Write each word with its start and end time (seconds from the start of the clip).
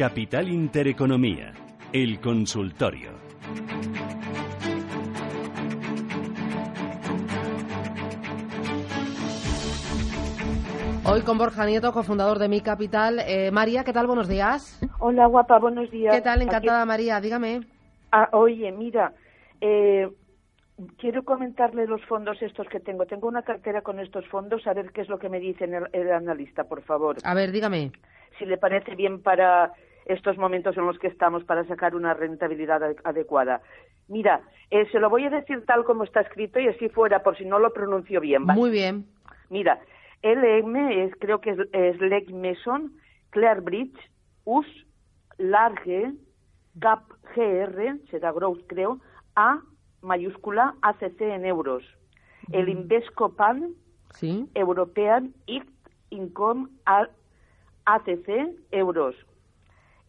Capital 0.00 0.48
Intereconomía, 0.48 1.52
el 1.92 2.22
consultorio. 2.22 3.10
Hoy 11.04 11.20
con 11.20 11.36
Borja 11.36 11.66
Nieto, 11.66 11.92
cofundador 11.92 12.38
de 12.38 12.48
Mi 12.48 12.62
Capital. 12.62 13.20
Eh, 13.26 13.50
María, 13.50 13.84
¿qué 13.84 13.92
tal? 13.92 14.06
Buenos 14.06 14.26
días. 14.26 14.80
Hola, 15.00 15.26
guapa, 15.26 15.58
buenos 15.58 15.90
días. 15.90 16.14
¿Qué 16.14 16.22
tal? 16.22 16.40
Encantada, 16.40 16.86
María. 16.86 17.20
Dígame. 17.20 17.60
Ah, 18.10 18.30
oye, 18.32 18.72
mira, 18.72 19.12
eh, 19.60 20.08
quiero 20.96 21.26
comentarle 21.26 21.86
los 21.86 22.02
fondos 22.06 22.40
estos 22.40 22.66
que 22.68 22.80
tengo. 22.80 23.04
Tengo 23.04 23.28
una 23.28 23.42
cartera 23.42 23.82
con 23.82 24.00
estos 24.00 24.26
fondos, 24.28 24.66
a 24.66 24.72
ver 24.72 24.92
qué 24.92 25.02
es 25.02 25.10
lo 25.10 25.18
que 25.18 25.28
me 25.28 25.40
dice 25.40 25.64
el, 25.64 25.74
el 25.92 26.10
analista, 26.10 26.64
por 26.64 26.80
favor. 26.84 27.16
A 27.22 27.34
ver, 27.34 27.52
dígame. 27.52 27.92
Si 28.38 28.46
le 28.46 28.56
parece 28.56 28.94
bien 28.94 29.20
para 29.20 29.74
estos 30.12 30.36
momentos 30.38 30.76
en 30.76 30.86
los 30.86 30.98
que 30.98 31.08
estamos 31.08 31.44
para 31.44 31.64
sacar 31.64 31.94
una 31.94 32.14
rentabilidad 32.14 32.82
adecuada. 33.04 33.60
Mira, 34.08 34.42
eh, 34.70 34.86
se 34.90 34.98
lo 34.98 35.08
voy 35.08 35.24
a 35.24 35.30
decir 35.30 35.64
tal 35.66 35.84
como 35.84 36.04
está 36.04 36.20
escrito 36.20 36.58
y 36.58 36.68
así 36.68 36.88
fuera, 36.88 37.22
por 37.22 37.36
si 37.36 37.44
no 37.44 37.58
lo 37.58 37.72
pronuncio 37.72 38.20
bien. 38.20 38.44
Muy 38.44 38.70
bien. 38.70 39.06
Mira, 39.48 39.80
LM 40.22 40.76
es, 41.04 41.14
creo 41.18 41.40
que 41.40 41.50
es, 41.50 41.58
es 41.72 42.00
Leg 42.00 42.32
Mason, 42.32 42.92
Claire 43.30 43.60
Bridge, 43.60 43.98
US, 44.44 44.66
Large, 45.38 46.12
GAP 46.74 47.02
GR, 47.34 47.98
será 48.10 48.32
Growth 48.32 48.66
creo, 48.66 49.00
A 49.36 49.60
mayúscula 50.02 50.74
ACC 50.82 51.20
en 51.20 51.44
euros. 51.44 51.84
El 52.52 52.68
Invesco 52.68 53.34
PAN, 53.34 53.74
¿Sí? 54.14 54.48
European 54.54 55.34
ICT 55.46 55.80
Income 56.10 56.68
ACC 57.84 58.28
euros. 58.72 59.14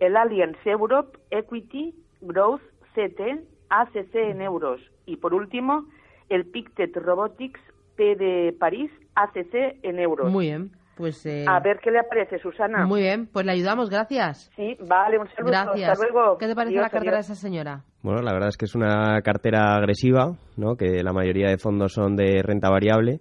El 0.01 0.17
Alliance 0.17 0.59
Europe 0.65 1.17
Equity 1.29 1.93
Growth 2.21 2.61
CT 2.95 3.45
ACC 3.69 4.15
en 4.15 4.41
euros. 4.41 4.81
Y 5.05 5.15
por 5.17 5.33
último, 5.33 5.85
el 6.27 6.45
Pictet 6.45 6.93
Robotics 6.97 7.61
P 7.95 8.15
de 8.15 8.53
París 8.59 8.91
ACC 9.15 9.77
en 9.83 9.99
euros. 9.99 10.29
Muy 10.31 10.47
bien. 10.47 10.71
Pues, 10.97 11.25
eh, 11.25 11.45
A 11.47 11.59
ver 11.59 11.79
qué 11.81 11.89
le 11.89 11.99
aparece, 11.99 12.37
Susana. 12.39 12.85
Muy 12.85 13.01
bien, 13.01 13.27
pues 13.31 13.45
le 13.45 13.53
ayudamos, 13.53 13.89
gracias. 13.89 14.51
Sí, 14.55 14.75
vale, 14.87 15.17
un 15.19 15.27
saludo. 15.29 15.51
Gracias. 15.51 15.89
Hasta 15.91 16.07
luego. 16.07 16.37
¿Qué 16.37 16.47
te 16.47 16.55
parece 16.55 16.73
Adiós, 16.75 16.83
la 16.83 16.89
cartera 16.89 17.17
adiós. 17.17 17.27
de 17.27 17.33
esa 17.33 17.41
señora? 17.41 17.83
Bueno, 18.03 18.21
la 18.21 18.33
verdad 18.33 18.49
es 18.49 18.57
que 18.57 18.65
es 18.65 18.75
una 18.75 19.21
cartera 19.21 19.75
agresiva, 19.75 20.33
¿no? 20.57 20.75
que 20.75 21.01
la 21.03 21.13
mayoría 21.13 21.49
de 21.49 21.57
fondos 21.57 21.93
son 21.93 22.15
de 22.15 22.41
renta 22.43 22.69
variable. 22.69 23.19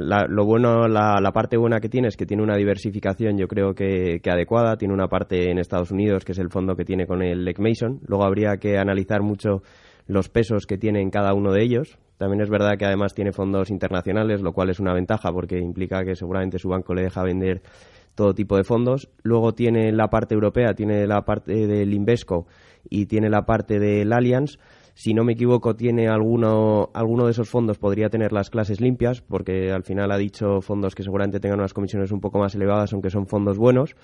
La, 0.00 0.26
lo 0.28 0.44
bueno, 0.44 0.86
la, 0.86 1.18
la 1.20 1.32
parte 1.32 1.56
buena 1.56 1.80
que 1.80 1.88
tiene 1.88 2.06
es 2.06 2.16
que 2.16 2.24
tiene 2.24 2.44
una 2.44 2.54
diversificación, 2.54 3.36
yo 3.36 3.48
creo 3.48 3.74
que, 3.74 4.20
adecuada. 4.30 4.76
Tiene 4.76 4.94
una 4.94 5.08
parte 5.08 5.50
en 5.50 5.58
Estados 5.58 5.90
Unidos, 5.90 6.24
que 6.24 6.30
es 6.30 6.38
el 6.38 6.50
fondo 6.50 6.76
que 6.76 6.84
tiene 6.84 7.04
con 7.04 7.20
el 7.20 7.44
Lake 7.44 7.60
Mason. 7.60 7.98
Luego 8.06 8.24
habría 8.24 8.58
que 8.58 8.78
analizar 8.78 9.22
mucho 9.22 9.62
los 10.06 10.28
pesos 10.28 10.66
que 10.66 10.78
tiene 10.78 11.02
en 11.02 11.10
cada 11.10 11.34
uno 11.34 11.50
de 11.50 11.64
ellos. 11.64 11.98
También 12.16 12.42
es 12.42 12.48
verdad 12.48 12.78
que 12.78 12.86
además 12.86 13.12
tiene 13.12 13.32
fondos 13.32 13.70
internacionales, 13.70 14.40
lo 14.40 14.52
cual 14.52 14.70
es 14.70 14.78
una 14.78 14.94
ventaja 14.94 15.32
porque 15.32 15.58
implica 15.58 16.04
que 16.04 16.14
seguramente 16.14 16.60
su 16.60 16.68
banco 16.68 16.94
le 16.94 17.02
deja 17.02 17.24
vender 17.24 17.62
todo 18.14 18.34
tipo 18.34 18.56
de 18.56 18.62
fondos. 18.62 19.08
Luego 19.24 19.52
tiene 19.52 19.90
la 19.90 20.06
parte 20.10 20.34
europea, 20.34 20.74
tiene 20.74 21.08
la 21.08 21.22
parte 21.22 21.66
del 21.66 21.92
Invesco 21.92 22.46
y 22.88 23.06
tiene 23.06 23.28
la 23.30 23.42
parte 23.42 23.80
del 23.80 24.12
Allianz. 24.12 24.58
Si 25.00 25.14
no 25.14 25.22
me 25.22 25.34
equivoco, 25.34 25.76
tiene 25.76 26.08
alguno, 26.08 26.90
alguno 26.92 27.26
de 27.26 27.30
esos 27.30 27.48
fondos, 27.48 27.78
podría 27.78 28.08
tener 28.10 28.32
las 28.32 28.50
clases 28.50 28.80
limpias, 28.80 29.20
porque 29.22 29.70
al 29.70 29.84
final 29.84 30.10
ha 30.10 30.16
dicho 30.18 30.60
fondos 30.60 30.96
que 30.96 31.04
seguramente 31.04 31.38
tengan 31.38 31.60
unas 31.60 31.72
comisiones 31.72 32.10
un 32.10 32.20
poco 32.20 32.40
más 32.40 32.56
elevadas, 32.56 32.92
aunque 32.92 33.08
son 33.08 33.28
fondos 33.28 33.58
buenos. 33.58 33.94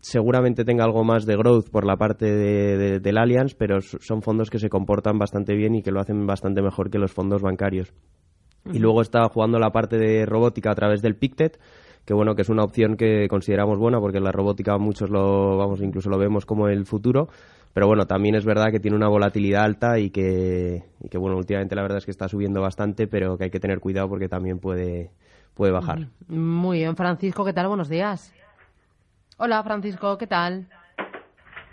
Seguramente 0.00 0.66
tenga 0.66 0.84
algo 0.84 1.04
más 1.04 1.24
de 1.24 1.36
growth 1.38 1.70
por 1.70 1.86
la 1.86 1.96
parte 1.96 2.26
de- 2.26 2.76
de- 2.76 3.00
del 3.00 3.16
Allianz, 3.16 3.54
pero 3.54 3.80
son 3.80 4.20
fondos 4.20 4.50
que 4.50 4.58
se 4.58 4.68
comportan 4.68 5.18
bastante 5.18 5.54
bien 5.54 5.74
y 5.74 5.82
que 5.82 5.90
lo 5.90 6.00
hacen 6.00 6.26
bastante 6.26 6.60
mejor 6.60 6.90
que 6.90 6.98
los 6.98 7.12
fondos 7.12 7.40
bancarios. 7.40 7.94
Y 8.74 8.78
luego 8.78 9.00
está 9.00 9.26
jugando 9.30 9.58
la 9.58 9.70
parte 9.72 9.96
de 9.96 10.26
robótica 10.26 10.70
a 10.70 10.74
través 10.74 11.00
del 11.00 11.16
Pictet, 11.16 11.58
que 12.04 12.12
bueno, 12.12 12.34
que 12.34 12.42
es 12.42 12.50
una 12.50 12.64
opción 12.64 12.96
que 12.96 13.26
consideramos 13.28 13.78
buena 13.78 14.00
porque 14.00 14.20
la 14.20 14.32
robótica 14.32 14.76
muchos 14.76 15.08
lo 15.08 15.56
vamos 15.56 15.80
incluso 15.80 16.10
lo 16.10 16.18
vemos 16.18 16.44
como 16.44 16.68
el 16.68 16.84
futuro, 16.84 17.28
pero 17.72 17.86
bueno, 17.86 18.06
también 18.06 18.34
es 18.34 18.44
verdad 18.44 18.70
que 18.70 18.80
tiene 18.80 18.96
una 18.96 19.08
volatilidad 19.08 19.64
alta 19.64 19.98
y 19.98 20.10
que 20.10 20.82
y 21.00 21.08
que 21.08 21.18
bueno, 21.18 21.36
últimamente 21.36 21.74
la 21.74 21.82
verdad 21.82 21.98
es 21.98 22.04
que 22.04 22.10
está 22.10 22.28
subiendo 22.28 22.60
bastante, 22.60 23.06
pero 23.06 23.36
que 23.38 23.44
hay 23.44 23.50
que 23.50 23.60
tener 23.60 23.80
cuidado 23.80 24.08
porque 24.08 24.28
también 24.28 24.58
puede 24.58 25.10
puede 25.54 25.72
bajar. 25.72 26.08
Muy 26.28 26.78
bien, 26.78 26.96
Francisco, 26.96 27.44
¿qué 27.44 27.52
tal? 27.52 27.68
Buenos 27.68 27.88
días. 27.88 28.34
Hola, 29.38 29.62
Francisco, 29.62 30.16
¿qué 30.18 30.26
tal? 30.26 30.66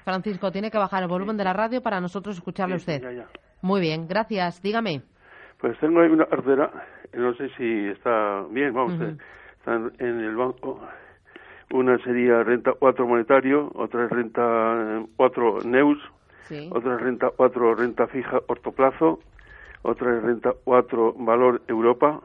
Francisco, 0.03 0.51
tiene 0.51 0.71
que 0.71 0.77
bajar 0.77 1.03
el 1.03 1.09
volumen 1.09 1.35
de 1.37 1.43
la 1.43 1.53
radio 1.53 1.81
para 1.81 1.99
nosotros 1.99 2.37
escucharle 2.37 2.75
a 2.75 2.79
Sí, 2.79 2.83
usted. 2.91 3.01
ya, 3.01 3.11
ya. 3.11 3.27
Muy 3.61 3.81
bien, 3.81 4.07
gracias. 4.07 4.61
Dígame. 4.61 5.01
Pues 5.59 5.77
tengo 5.79 5.99
ahí 6.01 6.09
una 6.09 6.25
cartera, 6.27 6.71
no 7.13 7.33
sé 7.35 7.49
si 7.57 7.87
está 7.87 8.43
bien, 8.51 8.73
vamos, 8.73 8.93
eh, 9.01 9.17
están 9.59 9.91
en 9.99 10.19
el 10.19 10.35
banco. 10.35 10.79
Una 11.71 11.97
sería 12.03 12.43
renta 12.43 12.73
4 12.79 13.05
monetario, 13.05 13.71
otra 13.75 14.05
es 14.05 14.09
renta 14.09 15.03
4 15.17 15.59
neus, 15.65 15.97
Sí. 16.47 16.69
otra 16.71 16.95
es 16.95 17.01
renta 17.01 17.29
4 17.35 17.75
renta 17.75 18.07
fija 18.07 18.39
corto 18.39 18.71
plazo, 18.71 19.19
otra 19.81 20.17
es 20.17 20.23
renta 20.23 20.53
4 20.63 21.13
valor 21.13 21.61
Europa, 21.67 22.21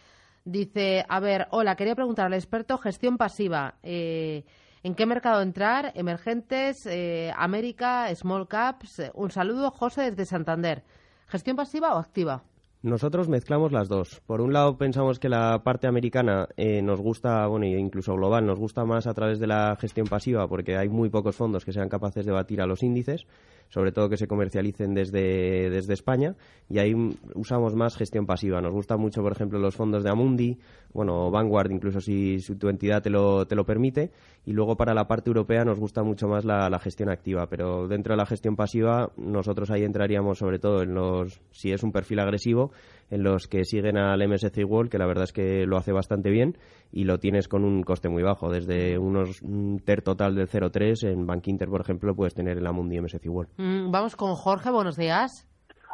Dice, 0.45 1.05
a 1.09 1.21
ver, 1.21 1.47
hola, 1.51 1.75
quería 1.75 1.95
preguntar 1.95 2.27
al 2.27 2.35
experto 2.35 2.77
gestión 2.79 3.17
pasiva. 3.17 3.75
eh, 3.83 4.45
¿En 4.83 4.95
qué 4.95 5.07
mercado 5.07 5.41
entrar? 5.41 5.93
Emergentes, 5.95 6.85
eh, 6.85 7.33
América, 7.39 8.15
Small 8.15 8.47
Caps. 8.47 8.99
Eh, 8.99 9.11
Un 9.15 9.31
saludo, 9.31 9.71
José, 9.71 10.03
desde 10.11 10.27
Santander. 10.27 10.83
¿Gestión 11.27 11.57
pasiva 11.57 11.95
o 11.95 11.99
activa? 11.99 12.43
Nosotros 12.83 13.31
mezclamos 13.31 13.73
las 13.73 13.89
dos. 13.89 14.21
Por 14.27 14.43
un 14.43 14.53
lado 14.53 14.77
pensamos 14.77 15.19
que 15.19 15.31
la 15.31 15.63
parte 15.65 15.87
americana 15.87 16.49
eh, 16.59 16.83
nos 16.83 17.01
gusta, 17.01 17.47
bueno, 17.47 17.65
e 17.65 17.79
incluso 17.79 18.13
global, 18.15 18.45
nos 18.45 18.59
gusta 18.59 18.85
más 18.85 19.07
a 19.07 19.15
través 19.15 19.39
de 19.39 19.47
la 19.47 19.75
gestión 19.81 20.07
pasiva 20.07 20.47
porque 20.47 20.77
hay 20.77 20.91
muy 20.91 21.09
pocos 21.09 21.35
fondos 21.35 21.65
que 21.65 21.73
sean 21.73 21.89
capaces 21.89 22.27
de 22.27 22.33
batir 22.33 22.61
a 22.61 22.67
los 22.67 22.83
índices. 22.83 23.27
Sobre 23.69 23.93
todo 23.93 24.09
que 24.09 24.17
se 24.17 24.27
comercialicen 24.27 24.95
desde, 24.95 25.71
desde 25.71 25.95
España, 25.95 26.37
y 26.69 26.79
ahí 26.79 26.95
usamos 27.35 27.75
más 27.75 27.97
gestión 27.97 28.27
pasiva. 28.27 28.61
Nos 28.61 28.73
gustan 28.73 29.01
mucho, 29.01 29.23
por 29.23 29.33
ejemplo, 29.33 29.59
los 29.59 29.75
fondos 29.77 30.05
de 30.05 30.11
Amundi, 30.11 30.59
bueno, 30.93 31.31
Vanguard, 31.31 31.71
incluso 31.71 32.01
si, 32.01 32.39
tu 32.59 32.69
entidad 32.69 33.03
te 33.03 33.11
lo, 33.11 33.47
te 33.47 33.55
lo 33.55 33.65
permite, 33.65 34.11
y 34.47 34.53
luego 34.53 34.77
para 34.77 34.95
la 34.95 35.07
parte 35.07 35.31
europea 35.31 35.65
nos 35.65 35.79
gusta 35.79 36.03
mucho 36.03 36.29
más 36.29 36.45
la, 36.45 36.71
la 36.71 36.79
gestión 36.79 37.11
activa, 37.11 37.47
pero 37.49 37.89
dentro 37.89 38.13
de 38.13 38.19
la 38.19 38.27
gestión 38.27 38.57
pasiva 38.57 39.11
nosotros 39.17 39.71
ahí 39.71 39.85
entraríamos 39.85 40.39
sobre 40.39 40.59
todo 40.59 40.83
en 40.83 40.95
los, 40.95 41.41
si 41.51 41.73
es 41.73 41.83
un 41.83 41.93
perfil 41.93 42.21
agresivo, 42.21 42.71
en 43.11 43.23
los 43.23 43.47
que 43.47 43.65
siguen 43.65 43.97
al 43.97 44.27
MSCI 44.27 44.65
World, 44.65 44.91
que 44.91 44.99
la 44.99 45.07
verdad 45.07 45.25
es 45.25 45.33
que 45.33 45.67
lo 45.67 45.77
hace 45.77 45.93
bastante 45.93 46.31
bien 46.31 46.57
y 46.93 47.05
lo 47.05 47.19
tienes 47.19 47.49
con 47.49 47.65
un 47.65 47.83
coste 47.83 48.09
muy 48.09 48.23
bajo, 48.23 48.51
desde 48.51 48.99
unos 48.99 49.43
un 49.43 49.81
TER 49.85 50.03
total 50.03 50.35
del 50.35 50.49
0,3 50.49 51.09
en 51.11 51.27
Bank 51.27 51.47
Inter, 51.49 51.69
por 51.69 51.81
ejemplo, 51.81 52.15
puedes 52.15 52.35
tener 52.35 52.59
en 52.59 52.65
la 52.65 52.73
Mundi 52.73 53.01
MSCI 53.01 53.29
World. 53.29 53.53
Mm, 53.57 53.91
vamos 53.91 54.17
con 54.17 54.35
Jorge, 54.35 54.71
buenos 54.71 54.97
días. 54.97 55.49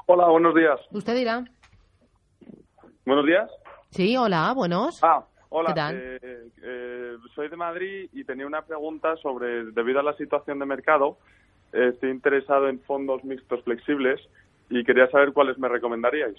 Hola, 0.06 0.28
buenos 0.28 0.54
días. 0.54 0.80
¿Usted 0.92 1.14
dirá? 1.14 1.44
Buenos 3.06 3.26
días. 3.26 3.50
Sí, 3.90 4.16
hola, 4.16 4.52
buenos. 4.54 5.02
Ah, 5.02 5.24
hola. 5.48 5.68
¿Qué 5.68 5.74
tal? 5.74 5.96
Eh, 5.96 6.18
eh, 6.62 7.16
soy 7.34 7.48
de 7.48 7.56
Madrid 7.56 8.08
y 8.12 8.24
tenía 8.24 8.46
una 8.46 8.62
pregunta 8.62 9.16
sobre, 9.16 9.72
debido 9.72 10.00
a 10.00 10.02
la 10.02 10.14
situación 10.14 10.58
de 10.58 10.66
mercado, 10.66 11.18
eh, 11.72 11.90
estoy 11.92 12.10
interesado 12.10 12.68
en 12.68 12.80
fondos 12.80 13.24
mixtos 13.24 13.62
flexibles 13.64 14.20
y 14.70 14.84
quería 14.84 15.08
saber 15.10 15.32
cuáles 15.32 15.58
me 15.58 15.68
recomendaríais. 15.68 16.38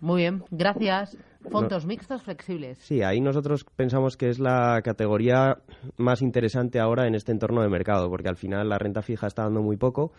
Muy 0.00 0.22
bien, 0.22 0.42
gracias. 0.50 1.16
Fondos 1.50 1.86
mixtos 1.86 2.22
flexibles. 2.22 2.78
Sí, 2.78 3.02
ahí 3.02 3.20
nosotros 3.20 3.64
pensamos 3.76 4.16
que 4.16 4.28
es 4.28 4.38
la 4.38 4.80
categoría 4.82 5.56
más 5.96 6.20
interesante 6.20 6.80
ahora 6.80 7.06
en 7.06 7.14
este 7.14 7.32
entorno 7.32 7.62
de 7.62 7.68
mercado, 7.68 8.10
porque 8.10 8.28
al 8.28 8.36
final 8.36 8.68
la 8.68 8.78
renta 8.78 9.00
fija 9.00 9.26
está 9.26 9.44
dando 9.44 9.62
muy 9.62 9.76
poco 9.76 10.12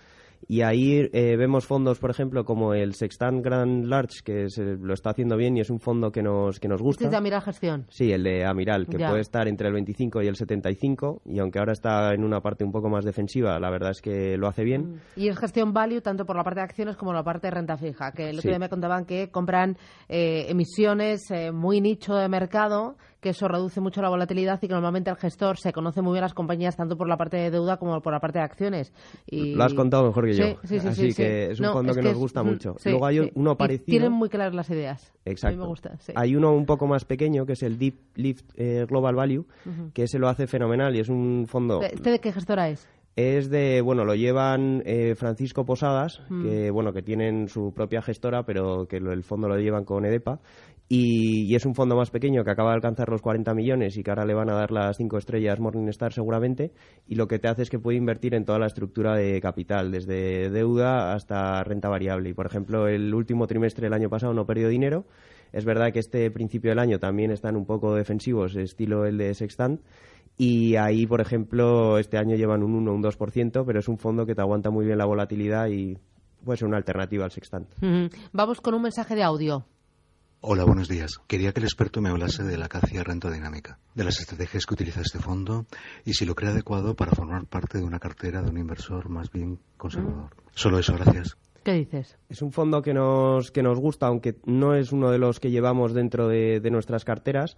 y 0.47 0.61
ahí 0.61 1.09
eh, 1.13 1.35
vemos 1.37 1.65
fondos, 1.65 1.99
por 1.99 2.09
ejemplo, 2.09 2.45
como 2.45 2.73
el 2.73 2.93
Sextant 2.93 3.43
Grand 3.43 3.85
Large, 3.85 4.21
que 4.23 4.49
se 4.49 4.63
lo 4.63 4.93
está 4.93 5.11
haciendo 5.11 5.37
bien 5.37 5.57
y 5.57 5.61
es 5.61 5.69
un 5.69 5.79
fondo 5.79 6.11
que 6.11 6.21
nos, 6.21 6.59
que 6.59 6.67
nos 6.67 6.81
gusta. 6.81 7.03
¿Este 7.03 7.05
es 7.05 7.11
de 7.11 7.17
Amiral 7.17 7.41
Gestión? 7.41 7.85
Sí, 7.89 8.11
el 8.11 8.23
de 8.23 8.45
Amiral, 8.45 8.87
que 8.87 8.97
puede 8.97 9.21
estar 9.21 9.47
entre 9.47 9.67
el 9.67 9.73
25 9.73 10.21
y 10.21 10.27
el 10.27 10.35
75, 10.35 11.21
y 11.25 11.39
aunque 11.39 11.59
ahora 11.59 11.73
está 11.73 12.13
en 12.13 12.23
una 12.23 12.41
parte 12.41 12.63
un 12.63 12.71
poco 12.71 12.89
más 12.89 13.05
defensiva, 13.05 13.59
la 13.59 13.69
verdad 13.69 13.91
es 13.91 14.01
que 14.01 14.37
lo 14.37 14.47
hace 14.47 14.63
bien. 14.63 14.81
Mm. 14.81 14.99
Y 15.17 15.27
es 15.27 15.37
gestión 15.37 15.73
value 15.73 16.01
tanto 16.01 16.25
por 16.25 16.35
la 16.35 16.43
parte 16.43 16.59
de 16.59 16.65
acciones 16.65 16.97
como 16.97 17.13
la 17.13 17.23
parte 17.23 17.47
de 17.47 17.51
renta 17.51 17.77
fija, 17.77 18.11
que 18.11 18.29
el 18.29 18.39
otro 18.39 18.49
día 18.49 18.59
me 18.59 18.69
contaban 18.69 19.05
que 19.05 19.29
compran 19.29 19.77
eh, 20.09 20.45
emisiones 20.49 21.29
eh, 21.31 21.51
muy 21.51 21.81
nicho 21.81 22.15
de 22.15 22.27
mercado 22.27 22.97
que 23.21 23.29
eso 23.29 23.47
reduce 23.47 23.79
mucho 23.79 24.01
la 24.01 24.09
volatilidad 24.09 24.59
y 24.61 24.67
que 24.67 24.73
normalmente 24.73 25.09
el 25.09 25.15
gestor 25.15 25.57
se 25.57 25.71
conoce 25.71 26.01
muy 26.01 26.13
bien 26.13 26.23
las 26.23 26.33
compañías 26.33 26.75
tanto 26.75 26.97
por 26.97 27.07
la 27.07 27.17
parte 27.17 27.37
de 27.37 27.51
deuda 27.51 27.77
como 27.77 28.01
por 28.01 28.11
la 28.11 28.19
parte 28.19 28.39
de 28.39 28.45
acciones. 28.45 28.91
Y... 29.27 29.53
Lo 29.53 29.63
has 29.63 29.73
contado 29.73 30.07
mejor 30.07 30.25
que 30.25 30.33
yo. 30.33 30.45
Sí, 30.63 30.79
sí, 30.79 30.87
Así 30.87 31.13
que 31.13 31.51
es 31.51 31.59
un 31.59 31.71
fondo 31.71 31.93
que, 31.93 32.01
nos 32.01 32.15
gusta 32.15 32.43
mucho. 32.43 32.75
Luego 32.83 33.05
hay 33.05 33.31
uno 33.35 33.55
parecido. 33.55 33.85
tienen 33.85 34.11
muy 34.11 34.27
claras 34.27 34.55
las 34.55 34.69
ideas. 34.69 35.13
Exacto. 35.23 35.53
A 35.53 35.57
mí 35.57 35.63
me 35.63 35.67
gusta. 35.67 35.97
Hay 36.15 36.35
uno 36.35 36.51
un 36.51 36.65
poco 36.65 36.87
más 36.87 37.05
pequeño 37.05 37.45
que 37.45 37.53
es 37.53 37.61
el 37.61 37.77
Deep 37.77 37.95
Lift 38.15 38.51
eh, 38.55 38.85
Global 38.89 39.15
Value, 39.15 39.45
que 39.93 40.03
ese 40.03 40.17
lo 40.17 40.27
hace 40.27 40.47
fenomenal 40.47 40.95
y 40.95 40.99
es 40.99 41.09
un 41.09 41.45
fondo. 41.47 41.81
¿Este 41.81 42.09
de 42.09 42.19
qué 42.19 42.31
gestora 42.31 42.69
es? 42.69 42.89
es 43.15 43.49
de, 43.49 43.81
bueno, 43.81 44.05
lo 44.05 44.15
llevan 44.15 44.81
eh, 44.85 45.15
Francisco 45.15 45.65
Posadas, 45.65 46.21
mm. 46.29 46.43
que, 46.43 46.71
bueno, 46.71 46.93
que 46.93 47.01
tienen 47.01 47.49
su 47.49 47.73
propia 47.73 48.01
gestora, 48.01 48.43
pero 48.43 48.87
que 48.87 48.97
el 48.97 49.23
fondo 49.23 49.49
lo 49.49 49.57
llevan 49.59 49.83
con 49.83 50.05
EDEPA, 50.05 50.39
y, 50.93 51.55
es 51.55 51.65
un 51.65 51.73
fondo 51.73 51.95
más 51.95 52.11
pequeño 52.11 52.43
que 52.43 52.51
acaba 52.51 52.71
de 52.71 52.75
alcanzar 52.75 53.07
los 53.07 53.21
40 53.21 53.53
millones 53.53 53.95
y 53.95 54.03
que 54.03 54.11
ahora 54.11 54.25
le 54.25 54.33
van 54.33 54.49
a 54.49 54.55
dar 54.55 54.71
las 54.71 54.97
5 54.97 55.19
estrellas 55.19 55.57
Morningstar 55.57 56.11
seguramente, 56.11 56.73
y 57.07 57.15
lo 57.15 57.29
que 57.29 57.39
te 57.39 57.47
hace 57.47 57.61
es 57.61 57.69
que 57.69 57.79
puede 57.79 57.97
invertir 57.97 58.35
en 58.35 58.43
toda 58.43 58.59
la 58.59 58.65
estructura 58.65 59.15
de 59.15 59.39
capital, 59.39 59.89
desde 59.89 60.49
deuda 60.49 61.13
hasta 61.13 61.63
renta 61.63 61.87
variable. 61.87 62.31
Y, 62.31 62.33
por 62.33 62.45
ejemplo, 62.45 62.89
el 62.89 63.13
último 63.13 63.47
trimestre 63.47 63.85
del 63.85 63.93
año 63.93 64.09
pasado 64.09 64.33
no 64.33 64.45
perdió 64.45 64.67
dinero, 64.67 65.05
es 65.53 65.63
verdad 65.63 65.93
que 65.93 65.99
este 65.99 66.29
principio 66.29 66.71
del 66.71 66.79
año 66.79 66.99
también 66.99 67.31
están 67.31 67.55
un 67.55 67.65
poco 67.65 67.95
defensivos, 67.95 68.57
estilo 68.57 69.05
el 69.05 69.17
de 69.17 69.33
Sextant, 69.33 69.79
y 70.37 70.75
ahí, 70.75 71.07
por 71.07 71.21
ejemplo, 71.21 71.99
este 71.99 72.17
año 72.17 72.35
llevan 72.35 72.63
un 72.63 72.75
1 72.75 72.91
o 72.91 72.95
un 72.95 73.01
2%, 73.01 73.63
pero 73.65 73.79
es 73.79 73.87
un 73.87 73.97
fondo 73.97 74.25
que 74.25 74.35
te 74.35 74.41
aguanta 74.41 74.71
muy 74.71 74.85
bien 74.85 74.97
la 74.97 75.05
volatilidad 75.05 75.67
y 75.69 75.97
puede 76.43 76.57
ser 76.57 76.67
una 76.67 76.75
alternativa 76.75 77.23
al 77.23 77.31
Sextant. 77.31 77.69
Vamos 78.33 78.59
con 78.59 78.73
un 78.73 78.81
mensaje 78.81 79.15
de 79.15 79.23
audio. 79.23 79.65
Hola, 80.43 80.63
buenos 80.63 80.87
días. 80.87 81.19
Quería 81.27 81.53
que 81.53 81.59
el 81.59 81.67
experto 81.67 82.01
me 82.01 82.09
hablase 82.09 82.41
de 82.41 82.57
la 82.57 82.67
CACIA 82.67 83.03
renta 83.03 83.29
dinámica, 83.29 83.77
de 83.93 84.03
las 84.03 84.19
estrategias 84.19 84.65
que 84.65 84.73
utiliza 84.73 85.01
este 85.01 85.19
fondo 85.19 85.67
y 86.03 86.15
si 86.15 86.25
lo 86.25 86.33
cree 86.33 86.49
adecuado 86.49 86.95
para 86.95 87.11
formar 87.11 87.45
parte 87.45 87.77
de 87.77 87.83
una 87.83 87.99
cartera 87.99 88.41
de 88.41 88.49
un 88.49 88.57
inversor 88.57 89.07
más 89.07 89.31
bien 89.31 89.59
conservador. 89.77 90.31
Solo 90.55 90.79
eso, 90.79 90.95
gracias. 90.95 91.37
¿Qué 91.63 91.73
dices? 91.73 92.17
Es 92.27 92.41
un 92.41 92.51
fondo 92.51 92.81
que 92.81 92.91
nos, 92.91 93.51
que 93.51 93.61
nos 93.61 93.77
gusta, 93.77 94.07
aunque 94.07 94.39
no 94.45 94.73
es 94.73 94.91
uno 94.91 95.11
de 95.11 95.19
los 95.19 95.39
que 95.39 95.51
llevamos 95.51 95.93
dentro 95.93 96.27
de 96.27 96.71
nuestras 96.71 97.05
carteras 97.05 97.55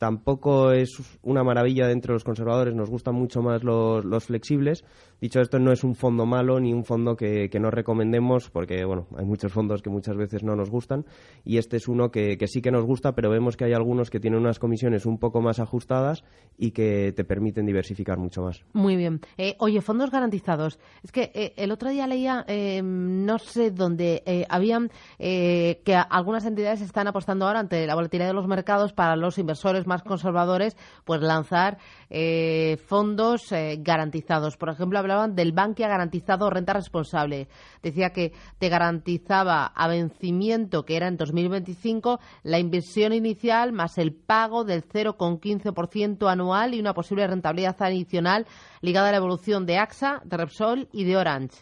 tampoco 0.00 0.72
es 0.72 0.98
una 1.22 1.44
maravilla 1.44 1.86
dentro 1.86 2.12
de 2.12 2.14
los 2.14 2.24
conservadores, 2.24 2.74
nos 2.74 2.88
gustan 2.88 3.14
mucho 3.14 3.42
más 3.42 3.62
los, 3.62 4.02
los 4.02 4.24
flexibles. 4.24 4.82
Dicho 5.20 5.42
esto, 5.42 5.58
no 5.58 5.72
es 5.72 5.84
un 5.84 5.94
fondo 5.94 6.24
malo 6.24 6.58
ni 6.58 6.72
un 6.72 6.86
fondo 6.86 7.14
que, 7.14 7.50
que, 7.50 7.60
no 7.60 7.70
recomendemos, 7.70 8.48
porque 8.48 8.86
bueno, 8.86 9.06
hay 9.18 9.26
muchos 9.26 9.52
fondos 9.52 9.82
que 9.82 9.90
muchas 9.90 10.16
veces 10.16 10.42
no 10.42 10.56
nos 10.56 10.70
gustan, 10.70 11.04
y 11.44 11.58
este 11.58 11.76
es 11.76 11.86
uno 11.86 12.10
que, 12.10 12.38
que, 12.38 12.46
sí 12.46 12.62
que 12.62 12.70
nos 12.70 12.86
gusta, 12.86 13.14
pero 13.14 13.28
vemos 13.28 13.58
que 13.58 13.66
hay 13.66 13.74
algunos 13.74 14.08
que 14.08 14.20
tienen 14.20 14.40
unas 14.40 14.58
comisiones 14.58 15.04
un 15.04 15.18
poco 15.18 15.42
más 15.42 15.60
ajustadas 15.60 16.24
y 16.56 16.70
que 16.70 17.12
te 17.14 17.24
permiten 17.24 17.66
diversificar 17.66 18.16
mucho 18.16 18.40
más. 18.40 18.64
Muy 18.72 18.96
bien. 18.96 19.20
Eh, 19.36 19.54
oye, 19.58 19.82
fondos 19.82 20.10
garantizados. 20.10 20.78
Es 21.02 21.12
que 21.12 21.30
eh, 21.34 21.52
el 21.58 21.72
otro 21.72 21.90
día 21.90 22.06
leía, 22.06 22.46
eh, 22.48 22.80
no 22.82 23.38
sé 23.38 23.70
dónde, 23.70 24.46
habían 24.48 24.90
que 25.18 25.94
algunas 26.08 26.46
entidades 26.46 26.80
están 26.80 27.06
apostando 27.06 27.46
ahora 27.46 27.60
ante 27.60 27.86
la 27.86 27.94
volatilidad 27.94 28.28
de 28.28 28.34
los 28.34 28.48
mercados 28.48 28.94
para 28.94 29.14
los 29.16 29.36
inversores 29.36 29.86
más 29.90 30.02
conservadores, 30.02 30.76
pues 31.04 31.20
lanzar 31.20 31.76
eh, 32.08 32.78
fondos 32.86 33.52
eh, 33.52 33.76
garantizados. 33.80 34.56
Por 34.56 34.70
ejemplo, 34.70 34.98
hablaban 34.98 35.34
del 35.34 35.52
Bankia 35.52 35.88
garantizado 35.88 36.48
renta 36.48 36.72
responsable. 36.72 37.48
Decía 37.82 38.10
que 38.10 38.32
te 38.58 38.68
garantizaba 38.68 39.66
a 39.66 39.88
vencimiento, 39.88 40.84
que 40.84 40.96
era 40.96 41.08
en 41.08 41.16
2025, 41.16 42.20
la 42.44 42.58
inversión 42.58 43.12
inicial 43.12 43.72
más 43.72 43.98
el 43.98 44.14
pago 44.14 44.64
del 44.64 44.84
0,15% 44.86 46.30
anual 46.30 46.74
y 46.74 46.80
una 46.80 46.94
posible 46.94 47.26
rentabilidad 47.26 47.76
adicional 47.80 48.46
ligada 48.80 49.08
a 49.08 49.12
la 49.12 49.18
evolución 49.18 49.66
de 49.66 49.78
AXA, 49.78 50.22
de 50.24 50.36
Repsol 50.36 50.88
y 50.92 51.04
de 51.04 51.16
Orange. 51.16 51.58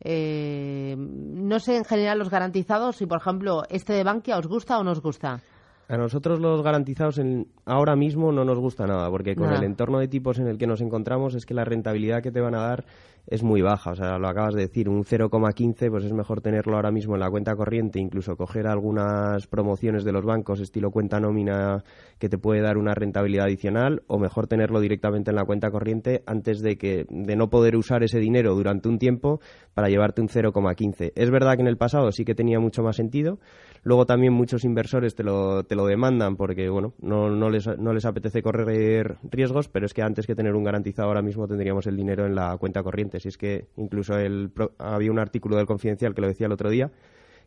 Eh, 0.00 0.94
no 0.96 1.58
sé 1.58 1.76
en 1.76 1.84
general 1.84 2.18
los 2.18 2.30
garantizados 2.30 2.96
si, 2.96 3.06
por 3.06 3.18
ejemplo, 3.18 3.64
este 3.68 3.94
de 3.94 4.04
Bankia 4.04 4.38
os 4.38 4.46
gusta 4.46 4.78
o 4.78 4.84
no 4.84 4.92
os 4.92 5.00
gusta. 5.00 5.40
A 5.88 5.96
nosotros 5.96 6.38
los 6.38 6.62
garantizados 6.62 7.16
en, 7.16 7.46
ahora 7.64 7.96
mismo 7.96 8.30
no 8.30 8.44
nos 8.44 8.58
gusta 8.58 8.86
nada, 8.86 9.10
porque 9.10 9.34
con 9.34 9.50
el 9.54 9.64
entorno 9.64 9.98
de 9.98 10.06
tipos 10.06 10.38
en 10.38 10.46
el 10.46 10.58
que 10.58 10.66
nos 10.66 10.82
encontramos 10.82 11.34
es 11.34 11.46
que 11.46 11.54
la 11.54 11.64
rentabilidad 11.64 12.22
que 12.22 12.30
te 12.30 12.42
van 12.42 12.54
a 12.54 12.60
dar 12.60 12.84
es 13.26 13.42
muy 13.42 13.62
baja. 13.62 13.92
O 13.92 13.94
sea, 13.94 14.18
lo 14.18 14.28
acabas 14.28 14.54
de 14.54 14.62
decir, 14.62 14.90
un 14.90 15.02
0,15, 15.04 15.90
pues 15.90 16.04
es 16.04 16.12
mejor 16.12 16.42
tenerlo 16.42 16.76
ahora 16.76 16.90
mismo 16.90 17.14
en 17.14 17.20
la 17.20 17.30
cuenta 17.30 17.56
corriente, 17.56 18.00
incluso 18.00 18.36
coger 18.36 18.66
algunas 18.66 19.46
promociones 19.46 20.04
de 20.04 20.12
los 20.12 20.26
bancos, 20.26 20.60
estilo 20.60 20.90
cuenta 20.90 21.20
nómina, 21.20 21.82
que 22.18 22.28
te 22.28 22.36
puede 22.36 22.60
dar 22.60 22.76
una 22.76 22.94
rentabilidad 22.94 23.46
adicional, 23.46 24.02
o 24.08 24.18
mejor 24.18 24.46
tenerlo 24.46 24.80
directamente 24.80 25.30
en 25.30 25.36
la 25.36 25.44
cuenta 25.46 25.70
corriente 25.70 26.22
antes 26.26 26.60
de, 26.60 26.76
que, 26.76 27.06
de 27.08 27.36
no 27.36 27.48
poder 27.48 27.76
usar 27.76 28.02
ese 28.02 28.18
dinero 28.18 28.54
durante 28.54 28.90
un 28.90 28.98
tiempo 28.98 29.40
para 29.72 29.88
llevarte 29.88 30.20
un 30.20 30.28
0,15. 30.28 31.12
Es 31.14 31.30
verdad 31.30 31.54
que 31.54 31.62
en 31.62 31.68
el 31.68 31.78
pasado 31.78 32.12
sí 32.12 32.26
que 32.26 32.34
tenía 32.34 32.60
mucho 32.60 32.82
más 32.82 32.96
sentido 32.96 33.38
Luego 33.82 34.06
también 34.06 34.32
muchos 34.32 34.64
inversores 34.64 35.14
te 35.14 35.22
lo, 35.22 35.64
te 35.64 35.74
lo 35.78 35.86
demandan 35.86 36.36
porque, 36.36 36.68
bueno, 36.68 36.92
no, 37.00 37.30
no, 37.30 37.48
les, 37.48 37.66
no 37.78 37.92
les 37.92 38.04
apetece 38.04 38.42
correr 38.42 39.16
riesgos, 39.22 39.68
pero 39.68 39.86
es 39.86 39.94
que 39.94 40.02
antes 40.02 40.26
que 40.26 40.34
tener 40.34 40.54
un 40.54 40.64
garantizado 40.64 41.08
ahora 41.08 41.22
mismo 41.22 41.46
tendríamos 41.46 41.86
el 41.86 41.96
dinero 41.96 42.26
en 42.26 42.34
la 42.34 42.56
cuenta 42.58 42.82
corriente. 42.82 43.20
Si 43.20 43.28
es 43.28 43.38
que 43.38 43.68
incluso 43.76 44.18
el, 44.18 44.50
había 44.78 45.12
un 45.12 45.20
artículo 45.20 45.56
del 45.56 45.66
Confidencial 45.66 46.14
que 46.14 46.20
lo 46.20 46.26
decía 46.26 46.46
el 46.46 46.52
otro 46.52 46.68
día, 46.68 46.90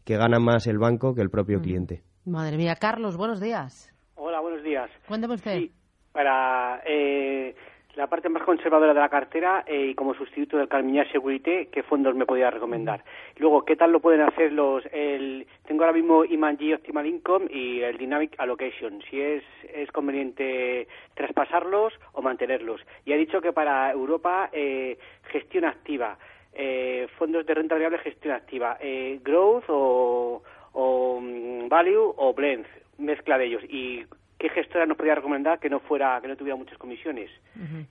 que 0.06 0.16
gana 0.16 0.40
más 0.40 0.66
el 0.66 0.80
banco 0.80 1.14
que 1.14 1.22
el 1.22 1.30
propio 1.30 1.60
mm. 1.60 1.62
cliente. 1.62 2.04
Madre 2.26 2.58
mía, 2.58 2.76
Carlos, 2.80 3.18
buenos 3.18 3.42
días. 3.42 3.94
Hola, 4.16 4.40
buenos 4.40 4.64
días. 4.64 4.90
Cuéntame 5.08 5.36
usted. 5.36 5.58
Sí, 5.58 5.72
para 6.14 6.82
eh, 6.86 7.54
la 7.96 8.08
parte 8.08 8.30
más 8.30 8.44
conservadora 8.44 8.94
de 8.94 9.00
la 9.00 9.10
cartera 9.10 9.64
eh, 9.68 9.88
y 9.88 9.96
como 9.96 10.14
sustituto 10.14 10.58
del 10.58 10.68
Carmiñar 10.68 11.12
Security, 11.12 11.68
¿qué 11.72 11.84
fondos 11.84 12.16
me 12.16 12.26
podría 12.26 12.50
recomendar? 12.50 13.04
Luego, 13.38 13.66
¿qué 13.66 13.76
tal 13.76 13.92
lo 13.92 14.00
pueden 14.00 14.22
hacer 14.22 14.54
los... 14.54 14.84
El, 14.92 15.46
tengo 15.66 15.84
ahora 15.84 15.96
mismo 15.96 16.24
Imanji 16.24 16.74
Optimal 16.74 17.06
Income 17.06 17.48
y 17.50 17.82
el 17.82 17.98
Dynamic 17.98 18.36
Allocation, 18.38 19.02
si 19.10 19.20
es, 19.20 19.44
es 19.74 19.92
conveniente 19.92 20.88
traspasarlos 21.16 21.94
o 22.14 22.22
mantenerlos. 22.22 22.82
Y 23.06 23.14
ha 23.14 23.18
dicho 23.18 23.42
que 23.42 23.52
para 23.52 23.92
Europa, 23.92 24.50
eh, 24.54 24.98
gestión 25.32 25.66
activa, 25.66 26.18
eh, 26.54 27.08
fondos 27.18 27.46
de 27.46 27.54
renta 27.54 27.76
variable, 27.76 28.00
gestión 28.00 28.34
activa, 28.34 28.78
eh, 28.80 29.20
growth 29.24 29.66
o, 29.68 30.44
o 30.74 31.20
mm, 31.22 31.68
value 31.68 32.14
o 32.18 32.34
blend, 32.34 32.66
mezcla 32.98 33.38
de 33.38 33.46
ellos. 33.46 33.64
Y 33.66 34.06
qué 34.42 34.50
gestora 34.50 34.88
nos 34.88 34.98
podía 34.98 35.14
recomendar 35.14 35.60
que 35.60 35.70
no 35.70 35.80
fuera 35.80 36.20
que 36.20 36.28
no 36.28 36.36
tuviera 36.36 36.56
muchas 36.56 36.78
comisiones 36.80 37.30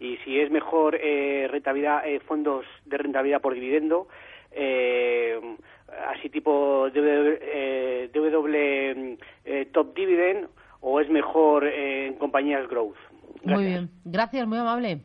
y 0.01 0.17
si 0.25 0.41
es 0.41 0.51
mejor 0.51 0.99
eh, 1.01 1.47
rentabilidad 1.49 2.05
eh, 2.05 2.19
fondos 2.21 2.67
de 2.87 2.99
rentabilidad 2.99 3.41
por 3.41 3.55
dividendo 3.55 4.09
eh, 4.51 5.39
así 6.09 6.29
tipo 6.29 6.89
DW, 6.91 7.39
eh, 7.41 8.11
DW 8.13 9.17
eh, 9.45 9.69
Top 9.73 9.95
Dividend 9.95 10.49
o 10.81 11.01
es 11.01 11.09
mejor 11.09 11.67
eh, 11.67 12.07
en 12.07 12.15
compañías 12.15 12.67
growth. 12.69 12.97
Muy 13.45 13.65
bien, 13.67 13.91
gracias, 14.05 14.47
muy 14.47 14.59
amable. 14.59 15.01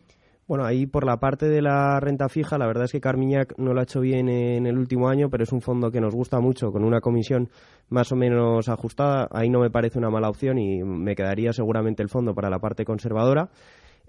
Bueno, 0.48 0.64
ahí 0.64 0.86
por 0.86 1.08
la 1.08 1.18
parte 1.18 1.48
de 1.48 1.60
la 1.60 2.00
renta 2.00 2.30
fija, 2.30 2.60
la 2.60 2.68
verdad 2.68 2.84
es 2.84 2.92
que 2.92 3.02
Carmiñac 3.02 3.58
no 3.58 3.74
lo 3.74 3.80
ha 3.80 3.84
hecho 3.84 4.00
bien 4.00 4.30
en 4.30 4.68
el 4.68 4.78
último 4.78 5.10
año, 5.10 5.28
pero 5.32 5.44
es 5.44 5.52
un 5.52 5.60
fondo 5.60 5.90
que 5.90 6.00
nos 6.00 6.14
gusta 6.14 6.40
mucho, 6.40 6.72
con 6.72 6.84
una 6.84 7.02
comisión 7.02 7.50
más 7.90 8.12
o 8.12 8.16
menos 8.16 8.70
ajustada. 8.70 9.28
Ahí 9.32 9.50
no 9.50 9.60
me 9.60 9.72
parece 9.72 9.98
una 9.98 10.12
mala 10.12 10.30
opción 10.30 10.60
y 10.60 10.84
me 10.84 11.16
quedaría 11.16 11.52
seguramente 11.52 12.04
el 12.04 12.10
fondo 12.10 12.36
para 12.36 12.52
la 12.52 12.60
parte 12.60 12.86
conservadora. 12.86 13.50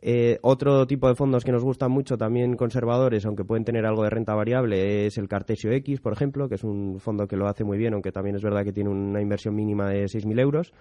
Eh, 0.03 0.39
otro 0.43 0.87
tipo 0.87 1.09
de 1.09 1.15
fondos 1.15 1.43
que 1.43 1.53
nos 1.53 1.65
gustan 1.65 1.91
mucho, 1.91 2.19
también 2.19 2.55
conservadores, 2.55 3.25
aunque 3.25 3.45
pueden 3.45 3.65
tener 3.65 3.87
algo 3.87 4.03
de 4.03 4.11
renta 4.11 4.35
variable, 4.35 5.07
es 5.07 5.17
el 5.17 5.29
Cartesio 5.29 5.73
X, 5.73 6.01
por 6.03 6.13
ejemplo, 6.13 6.51
que 6.51 6.57
es 6.57 6.65
un 6.65 7.01
fondo 7.01 7.27
que 7.27 7.37
lo 7.37 7.49
hace 7.49 7.65
muy 7.65 7.79
bien, 7.79 7.95
aunque 7.95 8.13
también 8.13 8.37
es 8.37 8.43
verdad 8.43 8.63
que 8.63 8.75
tiene 8.75 8.91
una 8.91 9.23
inversión 9.23 9.55
mínima 9.55 9.89
de 9.89 10.05
6.000 10.05 10.39
euros. 10.39 10.75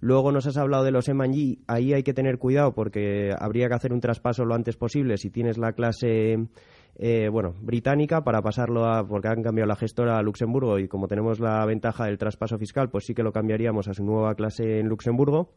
Luego 0.00 0.32
nos 0.32 0.46
has 0.46 0.56
hablado 0.56 0.84
de 0.84 0.90
los 0.90 1.08
M&G. 1.08 1.58
Ahí 1.66 1.92
hay 1.92 2.02
que 2.02 2.14
tener 2.14 2.38
cuidado 2.38 2.72
porque 2.72 3.34
habría 3.38 3.68
que 3.68 3.74
hacer 3.74 3.92
un 3.92 4.00
traspaso 4.00 4.44
lo 4.44 4.54
antes 4.54 4.76
posible 4.76 5.18
si 5.18 5.30
tienes 5.30 5.58
la 5.58 5.72
clase 5.72 6.48
eh, 6.96 7.28
bueno, 7.30 7.54
británica 7.60 8.22
para 8.22 8.40
pasarlo 8.40 8.86
a, 8.86 9.06
porque 9.06 9.28
han 9.28 9.42
cambiado 9.42 9.68
la 9.68 9.76
gestora 9.76 10.18
a 10.18 10.22
Luxemburgo 10.22 10.78
y 10.78 10.88
como 10.88 11.06
tenemos 11.06 11.38
la 11.38 11.64
ventaja 11.66 12.06
del 12.06 12.18
traspaso 12.18 12.58
fiscal, 12.58 12.90
pues 12.90 13.04
sí 13.04 13.14
que 13.14 13.22
lo 13.22 13.32
cambiaríamos 13.32 13.88
a 13.88 13.94
su 13.94 14.04
nueva 14.04 14.34
clase 14.34 14.80
en 14.80 14.88
Luxemburgo. 14.88 15.52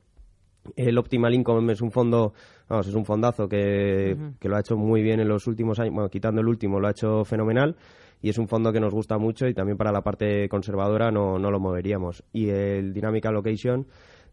El 0.77 0.97
Optimal 0.97 1.33
Income 1.33 1.73
es 1.73 1.81
un 1.81 1.91
fondo, 1.91 2.33
vamos, 2.69 2.87
es 2.87 2.95
un 2.95 3.03
fondazo 3.03 3.49
que, 3.49 4.15
que 4.39 4.47
lo 4.47 4.55
ha 4.55 4.61
hecho 4.61 4.77
muy 4.77 5.01
bien 5.01 5.19
en 5.19 5.27
los 5.27 5.45
últimos 5.47 5.79
años, 5.79 5.93
bueno, 5.93 6.09
quitando 6.09 6.39
el 6.39 6.47
último, 6.47 6.79
lo 6.79 6.87
ha 6.87 6.91
hecho 6.91 7.25
fenomenal 7.25 7.75
y 8.21 8.29
es 8.29 8.37
un 8.37 8.47
fondo 8.47 8.71
que 8.71 8.79
nos 8.79 8.93
gusta 8.93 9.17
mucho 9.17 9.47
y 9.47 9.53
también 9.53 9.77
para 9.77 9.91
la 9.91 10.01
parte 10.01 10.47
conservadora 10.47 11.11
no, 11.11 11.37
no 11.37 11.51
lo 11.51 11.59
moveríamos. 11.59 12.23
Y 12.31 12.49
el 12.49 12.93
Dynamic 12.93 13.25
Allocation 13.25 13.85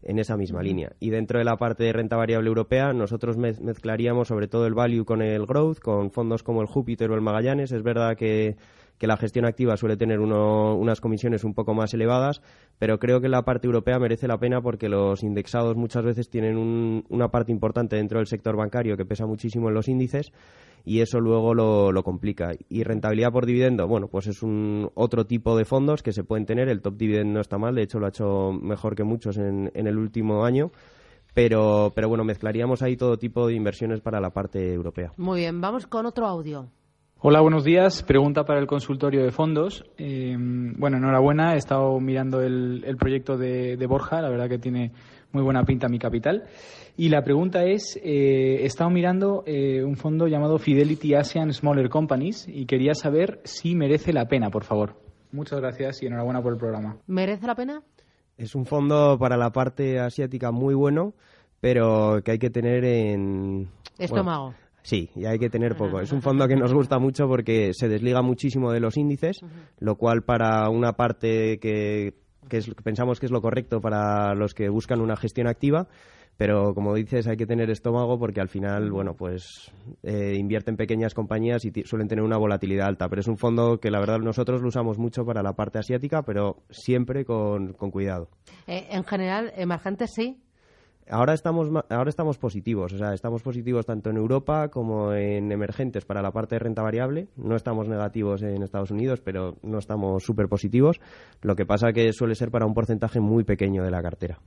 en 0.03 0.19
esa 0.19 0.37
misma 0.37 0.63
línea. 0.63 0.93
Y 0.99 1.09
dentro 1.09 1.39
de 1.39 1.45
la 1.45 1.57
parte 1.57 1.83
de 1.83 1.93
renta 1.93 2.15
variable 2.15 2.47
europea, 2.47 2.93
nosotros 2.93 3.37
mezclaríamos 3.37 4.27
sobre 4.27 4.47
todo 4.47 4.65
el 4.67 4.73
value 4.73 5.05
con 5.05 5.21
el 5.21 5.45
growth, 5.45 5.79
con 5.79 6.11
fondos 6.11 6.43
como 6.43 6.61
el 6.61 6.67
Júpiter 6.67 7.11
o 7.11 7.15
el 7.15 7.21
Magallanes. 7.21 7.71
Es 7.71 7.83
verdad 7.83 8.15
que, 8.15 8.55
que 8.97 9.07
la 9.07 9.17
gestión 9.17 9.45
activa 9.45 9.77
suele 9.77 9.97
tener 9.97 10.19
uno, 10.19 10.75
unas 10.75 11.01
comisiones 11.01 11.43
un 11.43 11.53
poco 11.53 11.73
más 11.73 11.93
elevadas, 11.93 12.41
pero 12.77 12.99
creo 12.99 13.19
que 13.19 13.29
la 13.29 13.43
parte 13.43 13.67
europea 13.67 13.99
merece 13.99 14.27
la 14.27 14.37
pena 14.37 14.61
porque 14.61 14.89
los 14.89 15.23
indexados 15.23 15.75
muchas 15.75 16.03
veces 16.03 16.29
tienen 16.29 16.57
un, 16.57 17.03
una 17.09 17.29
parte 17.29 17.51
importante 17.51 17.95
dentro 17.95 18.19
del 18.19 18.27
sector 18.27 18.55
bancario 18.55 18.97
que 18.97 19.05
pesa 19.05 19.25
muchísimo 19.25 19.69
en 19.69 19.73
los 19.73 19.87
índices 19.87 20.31
y 20.83 21.01
eso 21.01 21.19
luego 21.19 21.53
lo, 21.53 21.91
lo, 21.91 22.03
complica. 22.03 22.51
Y 22.69 22.83
rentabilidad 22.83 23.31
por 23.31 23.45
dividendo, 23.45 23.87
bueno, 23.87 24.07
pues 24.07 24.27
es 24.27 24.41
un 24.43 24.89
otro 24.95 25.25
tipo 25.25 25.57
de 25.57 25.65
fondos 25.65 26.01
que 26.03 26.11
se 26.11 26.23
pueden 26.23 26.45
tener. 26.45 26.69
El 26.69 26.81
top 26.81 26.97
dividend 26.97 27.33
no 27.33 27.41
está 27.41 27.57
mal, 27.57 27.75
de 27.75 27.83
hecho 27.83 27.99
lo 27.99 28.07
ha 28.07 28.09
hecho 28.09 28.51
mejor 28.51 28.95
que 28.95 29.03
muchos 29.03 29.37
en, 29.37 29.71
en 29.73 29.87
el 29.87 29.97
último 29.97 30.43
año. 30.45 30.71
Pero, 31.33 31.93
pero 31.95 32.09
bueno, 32.09 32.25
mezclaríamos 32.25 32.81
ahí 32.81 32.97
todo 32.97 33.17
tipo 33.17 33.47
de 33.47 33.53
inversiones 33.53 34.01
para 34.01 34.19
la 34.19 34.31
parte 34.31 34.73
europea. 34.73 35.13
Muy 35.17 35.39
bien, 35.39 35.61
vamos 35.61 35.87
con 35.87 36.05
otro 36.05 36.25
audio. 36.25 36.67
Hola, 37.23 37.39
buenos 37.41 37.63
días. 37.63 38.01
Pregunta 38.01 38.45
para 38.45 38.59
el 38.59 38.65
consultorio 38.65 39.23
de 39.23 39.29
fondos. 39.29 39.85
Eh, 39.99 40.35
bueno, 40.39 40.97
enhorabuena. 40.97 41.53
He 41.53 41.57
estado 41.57 41.99
mirando 41.99 42.41
el, 42.41 42.83
el 42.83 42.97
proyecto 42.97 43.37
de, 43.37 43.77
de, 43.77 43.85
Borja. 43.85 44.23
La 44.23 44.29
verdad 44.29 44.49
que 44.49 44.57
tiene 44.57 44.91
muy 45.31 45.43
buena 45.43 45.63
pinta 45.63 45.87
mi 45.87 45.99
capital. 45.99 46.45
Y 46.97 47.09
la 47.09 47.21
pregunta 47.23 47.63
es, 47.63 47.95
eh, 47.97 48.61
he 48.61 48.65
estado 48.65 48.89
mirando 48.89 49.43
eh, 49.45 49.83
un 49.83 49.97
fondo 49.97 50.25
llamado 50.25 50.57
Fidelity 50.57 51.13
Asian 51.13 51.53
Smaller 51.53 51.89
Companies 51.89 52.47
y 52.47 52.65
quería 52.65 52.95
saber 52.95 53.39
si 53.43 53.75
merece 53.75 54.13
la 54.13 54.27
pena, 54.27 54.49
por 54.49 54.63
favor. 54.63 54.95
Muchas 55.31 55.59
gracias 55.61 56.01
y 56.01 56.07
enhorabuena 56.07 56.41
por 56.41 56.53
el 56.53 56.57
programa. 56.57 56.97
¿Merece 57.05 57.45
la 57.45 57.53
pena? 57.53 57.83
Es 58.35 58.55
un 58.55 58.65
fondo 58.65 59.19
para 59.19 59.37
la 59.37 59.51
parte 59.51 59.99
asiática 59.99 60.49
muy 60.49 60.73
bueno, 60.73 61.13
pero 61.59 62.23
que 62.25 62.31
hay 62.31 62.39
que 62.39 62.49
tener 62.49 62.83
en... 62.83 63.69
Estómago. 63.99 64.45
Bueno, 64.45 64.70
Sí, 64.83 65.09
y 65.15 65.25
hay 65.25 65.37
que 65.37 65.49
tener 65.49 65.75
poco. 65.75 65.99
Es 65.99 66.11
un 66.11 66.21
fondo 66.21 66.47
que 66.47 66.55
nos 66.55 66.73
gusta 66.73 66.99
mucho 66.99 67.27
porque 67.27 67.71
se 67.73 67.87
desliga 67.87 68.21
muchísimo 68.21 68.71
de 68.71 68.79
los 68.79 68.97
índices, 68.97 69.39
lo 69.79 69.95
cual 69.95 70.23
para 70.23 70.69
una 70.69 70.93
parte 70.93 71.59
que, 71.59 72.15
que, 72.49 72.57
es, 72.57 72.65
que 72.65 72.83
pensamos 72.83 73.19
que 73.19 73.27
es 73.27 73.31
lo 73.31 73.41
correcto 73.41 73.79
para 73.81 74.33
los 74.33 74.53
que 74.53 74.69
buscan 74.69 75.01
una 75.01 75.15
gestión 75.15 75.47
activa, 75.47 75.87
pero 76.37 76.73
como 76.73 76.95
dices 76.95 77.27
hay 77.27 77.37
que 77.37 77.45
tener 77.45 77.69
estómago 77.69 78.17
porque 78.17 78.41
al 78.41 78.49
final 78.49 78.91
bueno 78.91 79.13
pues 79.13 79.71
eh, 80.01 80.33
invierte 80.35 80.71
en 80.71 80.77
pequeñas 80.77 81.13
compañías 81.13 81.63
y 81.65 81.71
suelen 81.83 82.07
tener 82.07 82.23
una 82.23 82.37
volatilidad 82.37 82.87
alta. 82.87 83.07
Pero 83.07 83.21
es 83.21 83.27
un 83.27 83.37
fondo 83.37 83.79
que 83.79 83.91
la 83.91 83.99
verdad 83.99 84.19
nosotros 84.19 84.61
lo 84.61 84.69
usamos 84.69 84.97
mucho 84.97 85.23
para 85.25 85.43
la 85.43 85.53
parte 85.53 85.77
asiática 85.77 86.23
pero 86.23 86.63
siempre 86.69 87.25
con, 87.25 87.73
con 87.73 87.91
cuidado. 87.91 88.29
Eh, 88.65 88.87
en 88.89 89.03
general 89.03 89.51
emergentes 89.55 90.11
sí 90.15 90.41
Ahora 91.11 91.33
estamos, 91.33 91.67
ahora 91.89 92.09
estamos 92.09 92.37
positivos, 92.37 92.93
o 92.93 92.97
sea, 92.97 93.13
estamos 93.13 93.43
positivos 93.43 93.85
tanto 93.85 94.09
en 94.09 94.15
Europa 94.15 94.69
como 94.69 95.11
en 95.11 95.51
emergentes 95.51 96.05
para 96.05 96.21
la 96.21 96.31
parte 96.31 96.55
de 96.55 96.59
renta 96.59 96.81
variable. 96.81 97.27
No 97.35 97.57
estamos 97.57 97.89
negativos 97.89 98.41
en 98.43 98.63
Estados 98.63 98.91
Unidos, 98.91 99.19
pero 99.19 99.57
no 99.61 99.77
estamos 99.77 100.23
súper 100.23 100.47
positivos. 100.47 101.01
Lo 101.41 101.57
que 101.57 101.65
pasa 101.65 101.91
que 101.91 102.13
suele 102.13 102.33
ser 102.33 102.49
para 102.49 102.65
un 102.65 102.73
porcentaje 102.73 103.19
muy 103.19 103.43
pequeño 103.43 103.83
de 103.83 103.91
la 103.91 104.01
cartera. 104.01 104.39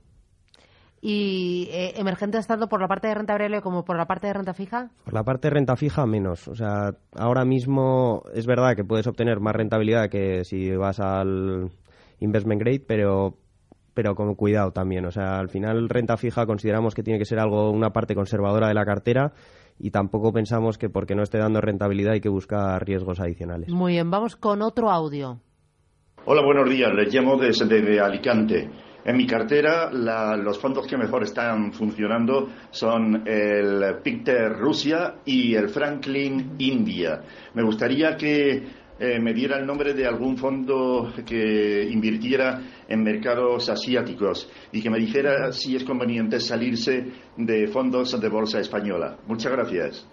¿Y 1.01 1.69
eh, 1.71 1.93
emergentes 1.97 2.47
tanto 2.47 2.67
por 2.67 2.81
la 2.81 2.87
parte 2.87 3.09
de 3.09 3.13
renta 3.13 3.33
variable 3.33 3.61
como 3.61 3.85
por 3.85 3.95
la 3.95 4.07
parte 4.07 4.25
de 4.25 4.33
renta 4.33 4.55
fija? 4.55 4.89
Por 5.03 5.13
la 5.13 5.23
parte 5.23 5.49
de 5.49 5.53
renta 5.53 5.75
fija 5.75 6.07
menos. 6.07 6.47
O 6.47 6.55
sea, 6.55 6.95
ahora 7.15 7.45
mismo 7.45 8.23
es 8.33 8.47
verdad 8.47 8.75
que 8.75 8.83
puedes 8.83 9.05
obtener 9.05 9.39
más 9.39 9.55
rentabilidad 9.55 10.09
que 10.09 10.43
si 10.43 10.75
vas 10.75 10.99
al 10.99 11.69
investment 12.19 12.59
grade, 12.59 12.83
pero 12.87 13.37
pero 13.95 14.13
con 14.13 14.35
cuidado 14.35 14.71
también. 14.71 15.05
O 15.05 15.11
sea, 15.11 15.39
al 15.39 15.49
final 15.49 15.89
renta 15.89 16.17
fija 16.17 16.45
consideramos 16.45 16.93
que 16.93 17.01
tiene 17.01 17.17
que 17.17 17.25
ser 17.25 17.39
algo, 17.39 17.71
una 17.71 17.89
parte 17.89 18.13
conservadora 18.13 18.67
de 18.67 18.75
la 18.75 18.85
cartera 18.85 19.33
y 19.79 19.89
tampoco 19.89 20.31
pensamos 20.31 20.77
que 20.77 20.89
porque 20.89 21.15
no 21.15 21.23
esté 21.23 21.39
dando 21.39 21.61
rentabilidad 21.61 22.13
hay 22.13 22.21
que 22.21 22.29
buscar 22.29 22.85
riesgos 22.85 23.19
adicionales. 23.19 23.69
Muy 23.69 23.93
bien, 23.93 24.11
vamos 24.11 24.35
con 24.35 24.61
otro 24.61 24.91
audio. 24.91 25.39
Hola, 26.25 26.43
buenos 26.43 26.69
días. 26.69 26.93
Les 26.93 27.13
llamo 27.13 27.37
desde 27.37 27.65
de 27.65 27.99
Alicante. 27.99 28.69
En 29.05 29.17
mi 29.17 29.27
cartera, 29.27 29.91
la, 29.91 30.35
los 30.35 30.57
fondos 30.59 30.87
que 30.87 30.97
mejor 30.97 31.21
están 31.21 31.71
funcionando 31.71 32.49
son 32.71 33.23
el 33.27 33.99
Picter 34.03 34.51
Rusia 34.57 35.17
y 35.23 35.53
el 35.53 35.69
Franklin 35.69 36.55
India. 36.57 37.21
Me 37.53 37.61
gustaría 37.63 38.17
que 38.17 38.84
eh, 38.99 39.19
me 39.19 39.33
diera 39.33 39.57
el 39.59 39.65
nombre 39.65 39.93
de 39.93 40.05
algún 40.07 40.37
fondo 40.37 41.11
que 41.25 41.83
invirtiera 41.91 42.61
en 42.87 43.03
mercados 43.03 43.69
asiáticos 43.69 44.49
y 44.71 44.81
que 44.81 44.89
me 44.89 44.99
dijera 44.99 45.51
si 45.51 45.75
es 45.75 45.83
conveniente 45.83 46.39
salirse 46.39 47.11
de 47.37 47.67
fondos 47.67 48.19
de 48.19 48.29
bolsa 48.29 48.59
española. 48.59 49.17
Muchas 49.27 49.51
gracias. 49.51 50.07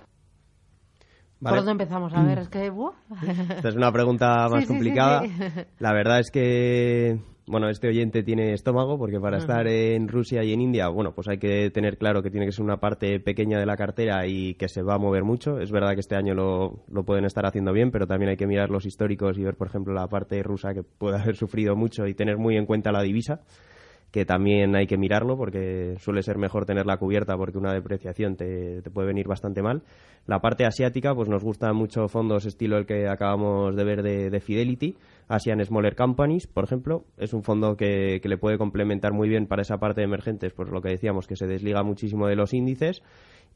Vale. 1.41 1.57
¿Por 1.57 1.65
dónde 1.65 1.83
empezamos? 1.83 2.15
A 2.15 2.23
ver, 2.23 2.39
es 2.39 2.49
que... 2.49 2.71
Esta 3.57 3.69
es 3.69 3.75
una 3.75 3.91
pregunta 3.93 4.47
más 4.51 4.61
Sí, 4.61 4.67
sí, 4.67 4.67
complicada. 4.69 5.23
sí, 5.23 5.29
sí. 5.29 5.61
La 5.81 5.93
verdad 5.93 6.21
es 6.21 6.31
que, 6.31 7.19
bueno, 7.47 7.69
este 7.69 7.89
oyente 7.89 8.23
tiene 8.23 8.53
estómago 8.53 8.99
porque 8.99 9.19
para 9.19 9.39
estar 9.39 9.67
en 9.67 10.09
Rusia 10.09 10.45
y 10.45 10.53
en 10.53 10.61
India, 10.61 10.89
bueno, 10.89 11.13
pues 11.13 11.29
hay 11.29 11.39
que 11.39 11.71
tener 11.71 11.99
claro 11.99 12.23
que 12.23 12.31
tiene 12.31 12.47
que 12.47 12.53
ser 12.53 12.65
una 12.65 12.79
parte 12.79 13.19
pequeña 13.21 13.59
de 13.59 13.67
la 13.67 13.77
cartera 13.77 14.27
y 14.27 14.55
que 14.55 14.69
se 14.69 14.83
va 14.83 14.95
a 14.95 14.99
mover 14.99 15.25
mucho. 15.25 15.59
Es 15.59 15.73
verdad 15.73 15.95
que 15.95 16.01
este 16.01 16.15
año 16.15 16.35
lo, 16.35 16.85
lo 16.89 17.05
pueden 17.05 17.25
estar 17.25 17.45
haciendo 17.45 17.73
bien, 17.73 17.91
pero 17.91 18.07
también 18.07 18.31
hay 18.31 18.37
que 18.37 18.47
mirar 18.47 18.71
los 18.71 18.87
históricos 18.87 19.39
y 19.39 19.43
ver, 19.43 19.57
por 19.57 19.67
ejemplo, 19.67 19.93
la 19.93 20.07
parte 20.07 20.43
rusa 20.43 20.73
que 20.73 20.83
puede 20.83 21.19
haber 21.21 21.37
sufrido 21.37 21.75
mucho 21.75 22.07
y 22.07 22.15
tener 22.15 22.39
muy 22.39 22.57
en 22.57 22.67
cuenta 22.67 22.93
la 22.93 23.03
divisa 23.03 23.41
que 24.13 24.27
también 24.27 24.77
hay 24.77 24.87
que 24.87 24.99
mirarlo 24.99 25.39
porque 25.39 25.97
suele 25.99 26.23
ser 26.23 26.37
mejor 26.37 26.67
tenerla 26.67 26.99
cubierta 26.99 27.35
porque 27.39 27.57
una 27.57 27.73
depreciación 27.73 28.37
te, 28.37 28.83
te 28.83 28.91
puede 28.91 29.09
venir 29.09 29.27
bastante 29.27 29.63
mal. 29.63 29.83
La 30.27 30.39
parte 30.41 30.67
asiática, 30.67 31.15
pues 31.15 31.31
nos 31.31 31.43
gustan 31.43 31.75
mucho 31.75 32.07
fondos 32.09 32.45
estilo 32.45 32.77
el 32.77 32.85
que 32.85 33.09
acabamos 33.09 33.75
de 33.75 33.85
ver 33.85 34.03
de, 34.03 34.29
de 34.29 34.41
Fidelity, 34.41 34.97
Asian 35.29 35.65
Smaller 35.65 35.97
Companies, 35.97 36.47
por 36.47 36.65
ejemplo. 36.65 37.05
Es 37.17 37.33
un 37.33 37.43
fondo 37.43 37.75
que, 37.75 38.21
que 38.23 38.29
le 38.29 38.37
puede 38.37 38.59
complementar 38.59 39.15
muy 39.15 39.31
bien 39.31 39.47
para 39.47 39.63
esa 39.63 39.79
parte 39.79 40.03
de 40.03 40.05
emergentes, 40.05 40.53
pues 40.53 40.69
lo 40.69 40.83
que 40.83 40.91
decíamos, 40.91 41.27
que 41.27 41.35
se 41.35 41.47
desliga 41.47 41.83
muchísimo 41.83 42.29
de 42.29 42.37
los 42.37 42.53
índices 42.53 43.03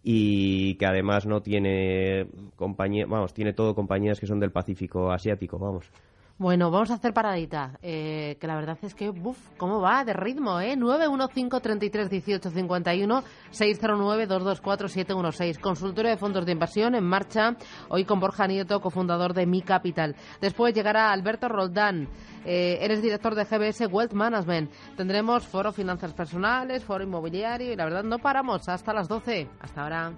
y 0.02 0.76
que 0.76 0.86
además 0.86 1.26
no 1.26 1.42
tiene 1.42 2.28
compañía, 2.56 3.04
vamos, 3.06 3.34
tiene 3.34 3.52
todo 3.52 3.74
compañías 3.74 4.18
que 4.18 4.26
son 4.26 4.40
del 4.40 4.52
Pacífico 4.52 5.12
asiático, 5.12 5.58
vamos. 5.58 5.90
Bueno, 6.38 6.70
vamos 6.70 6.90
a 6.90 6.96
hacer 6.96 7.14
paradita, 7.14 7.78
eh, 7.80 8.36
que 8.38 8.46
la 8.46 8.56
verdad 8.56 8.76
es 8.82 8.94
que, 8.94 9.08
uff, 9.08 9.38
¿cómo 9.56 9.80
va 9.80 10.04
de 10.04 10.12
ritmo, 10.12 10.60
eh? 10.60 10.76
915-33-1851, 10.76 13.22
609-224-716. 13.52 15.58
Consultorio 15.58 16.10
de 16.10 16.18
fondos 16.18 16.44
de 16.44 16.52
inversión 16.52 16.94
en 16.94 17.04
marcha, 17.04 17.56
hoy 17.88 18.04
con 18.04 18.20
Borja 18.20 18.46
Nieto, 18.46 18.82
cofundador 18.82 19.32
de 19.32 19.46
Mi 19.46 19.62
Capital. 19.62 20.14
Después 20.38 20.74
llegará 20.74 21.10
Alberto 21.10 21.48
Roldán, 21.48 22.10
eh, 22.44 22.80
eres 22.82 23.00
director 23.00 23.34
de 23.34 23.46
GBS 23.46 23.86
Wealth 23.86 24.12
Management. 24.12 24.70
Tendremos 24.94 25.46
foro 25.46 25.72
finanzas 25.72 26.12
personales, 26.12 26.84
foro 26.84 27.02
inmobiliario 27.02 27.72
y 27.72 27.76
la 27.76 27.84
verdad 27.84 28.04
no 28.04 28.18
paramos 28.18 28.68
hasta 28.68 28.92
las 28.92 29.08
12. 29.08 29.48
Hasta 29.60 29.84
ahora. 29.84 30.12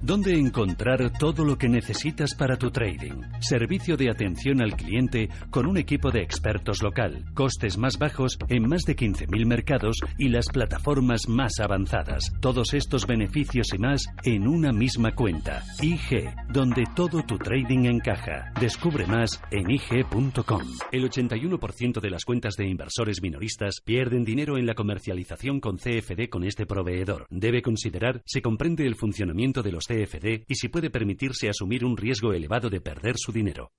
¿Dónde 0.00 0.38
encontrar 0.38 1.10
todo 1.18 1.42
lo 1.44 1.56
que 1.56 1.70
necesitas 1.70 2.34
para 2.34 2.58
tu 2.58 2.70
trading? 2.70 3.22
Servicio 3.40 3.96
de 3.96 4.10
atención 4.10 4.60
al 4.60 4.76
cliente 4.76 5.30
con 5.50 5.66
un 5.66 5.78
equipo 5.78 6.10
de 6.10 6.20
expertos 6.20 6.82
local, 6.82 7.24
costes 7.34 7.78
más 7.78 7.96
bajos 7.98 8.36
en 8.48 8.68
más 8.68 8.82
de 8.82 8.94
15.000 8.94 9.46
mercados 9.46 9.96
y 10.18 10.28
las 10.28 10.48
plataformas 10.48 11.28
más 11.28 11.60
avanzadas. 11.60 12.30
Todos 12.40 12.74
estos 12.74 13.06
beneficios 13.06 13.68
y 13.74 13.78
más 13.78 14.04
en 14.22 14.46
una 14.46 14.70
misma 14.70 15.14
cuenta. 15.14 15.64
IG, 15.80 16.30
donde 16.56 16.84
todo 16.94 17.22
tu 17.22 17.36
trading 17.36 17.84
encaja. 17.84 18.50
Descubre 18.58 19.06
más 19.06 19.42
en 19.50 19.70
IG.com. 19.70 20.62
El 20.90 21.04
81% 21.04 22.00
de 22.00 22.08
las 22.08 22.24
cuentas 22.24 22.54
de 22.56 22.66
inversores 22.66 23.20
minoristas 23.20 23.82
pierden 23.84 24.24
dinero 24.24 24.56
en 24.56 24.64
la 24.64 24.74
comercialización 24.74 25.60
con 25.60 25.76
CFD 25.76 26.30
con 26.30 26.44
este 26.44 26.64
proveedor. 26.64 27.26
Debe 27.28 27.60
considerar 27.60 28.22
si 28.24 28.40
comprende 28.40 28.86
el 28.86 28.94
funcionamiento 28.94 29.62
de 29.62 29.72
los 29.72 29.84
CFD 29.84 30.44
y 30.48 30.54
si 30.54 30.68
puede 30.68 30.88
permitirse 30.88 31.50
asumir 31.50 31.84
un 31.84 31.94
riesgo 31.94 32.32
elevado 32.32 32.70
de 32.70 32.80
perder 32.80 33.16
su 33.18 33.32
dinero. 33.32 33.72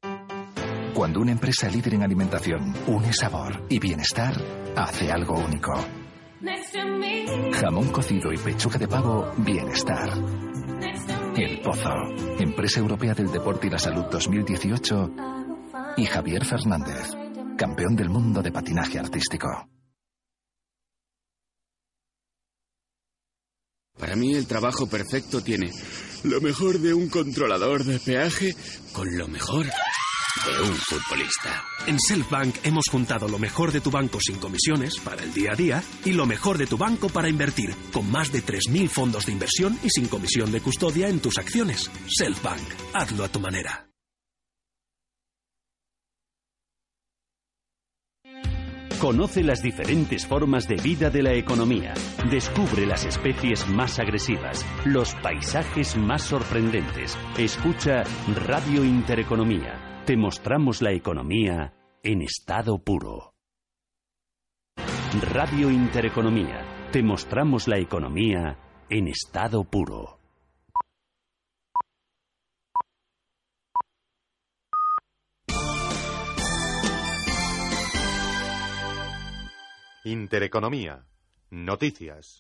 Cuando 0.94 1.20
una 1.20 1.32
empresa 1.32 1.68
líder 1.70 1.96
en 1.96 2.04
alimentación 2.04 2.76
une 2.86 3.12
sabor 3.12 3.60
y 3.70 3.80
bienestar, 3.80 4.36
hace 4.76 5.12
algo 5.12 5.34
único. 5.34 5.74
Jamón 7.54 7.88
cocido 7.88 8.32
y 8.32 8.38
pechuga 8.38 8.78
de 8.78 8.88
pavo, 8.88 9.32
bienestar. 9.38 10.12
El 11.38 11.62
Pozo, 11.62 11.94
Empresa 12.40 12.80
Europea 12.80 13.14
del 13.14 13.32
Deporte 13.32 13.68
y 13.68 13.70
la 13.70 13.78
Salud 13.78 14.06
2018. 14.10 15.12
Y 15.98 16.06
Javier 16.06 16.44
Fernández, 16.44 17.12
campeón 17.56 17.96
del 17.96 18.10
mundo 18.10 18.42
de 18.42 18.52
patinaje 18.52 18.98
artístico. 18.98 19.48
Para 24.00 24.16
mí 24.16 24.34
el 24.34 24.48
trabajo 24.48 24.88
perfecto 24.90 25.42
tiene 25.42 25.72
lo 26.24 26.42
mejor 26.42 26.80
de 26.80 26.96
un 26.96 27.08
controlador 27.08 27.84
de 27.84 28.00
peaje 28.00 28.56
con 28.92 29.16
lo 29.16 29.28
mejor 29.28 29.68
de 30.46 30.62
un 30.62 30.76
futbolista. 30.76 31.66
En 31.88 32.00
Selfbank 32.00 32.58
hemos 32.64 32.86
juntado 32.92 33.28
lo 33.28 33.40
mejor 33.40 33.72
de 33.72 33.82
tu 33.82 33.90
banco 33.90 34.20
sin 34.22 34.38
comisiones 34.38 35.00
para 35.00 35.24
el 35.24 35.34
día 35.34 35.54
a 35.54 35.56
día 35.56 35.84
y 36.06 36.12
lo 36.12 36.26
mejor 36.26 36.58
de 36.58 36.68
tu 36.68 36.78
banco 36.78 37.10
para 37.10 37.30
invertir, 37.30 37.74
con 37.92 38.10
más 38.12 38.32
de 38.32 38.44
3.000 38.44 38.90
fondos 38.90 39.26
de 39.26 39.32
inversión 39.32 39.80
y 39.84 39.90
sin 39.90 40.08
comisión 40.08 40.52
de 40.52 40.62
custodia 40.62 41.08
en 41.08 41.20
tus 41.20 41.38
acciones. 41.38 41.90
Selfbank, 42.08 42.68
hazlo 42.94 43.24
a 43.24 43.30
tu 43.30 43.40
manera. 43.40 43.88
Conoce 49.00 49.44
las 49.44 49.62
diferentes 49.62 50.26
formas 50.26 50.68
de 50.68 50.76
vida 50.76 51.12
de 51.12 51.22
la 51.22 51.34
economía. 51.34 51.94
Descubre 52.32 52.88
las 52.88 53.06
especies 53.06 53.70
más 53.70 54.00
agresivas, 54.00 54.66
los 54.86 55.14
paisajes 55.16 55.96
más 55.96 56.24
sorprendentes. 56.24 57.16
Escucha 57.38 58.04
Radio 58.36 58.84
Intereconomía. 58.84 59.87
Te 60.08 60.16
mostramos 60.16 60.82
la 60.82 60.94
economía 60.94 61.74
en 62.02 62.22
estado 62.22 62.78
puro. 62.82 63.34
Radio 65.34 65.70
Intereconomía. 65.70 66.90
Te 66.94 67.04
mostramos 67.04 67.68
la 67.68 67.78
economía 67.78 68.58
en 68.90 69.10
estado 69.10 69.66
puro. 69.66 70.18
Intereconomía. 80.06 81.06
Noticias. 81.50 82.40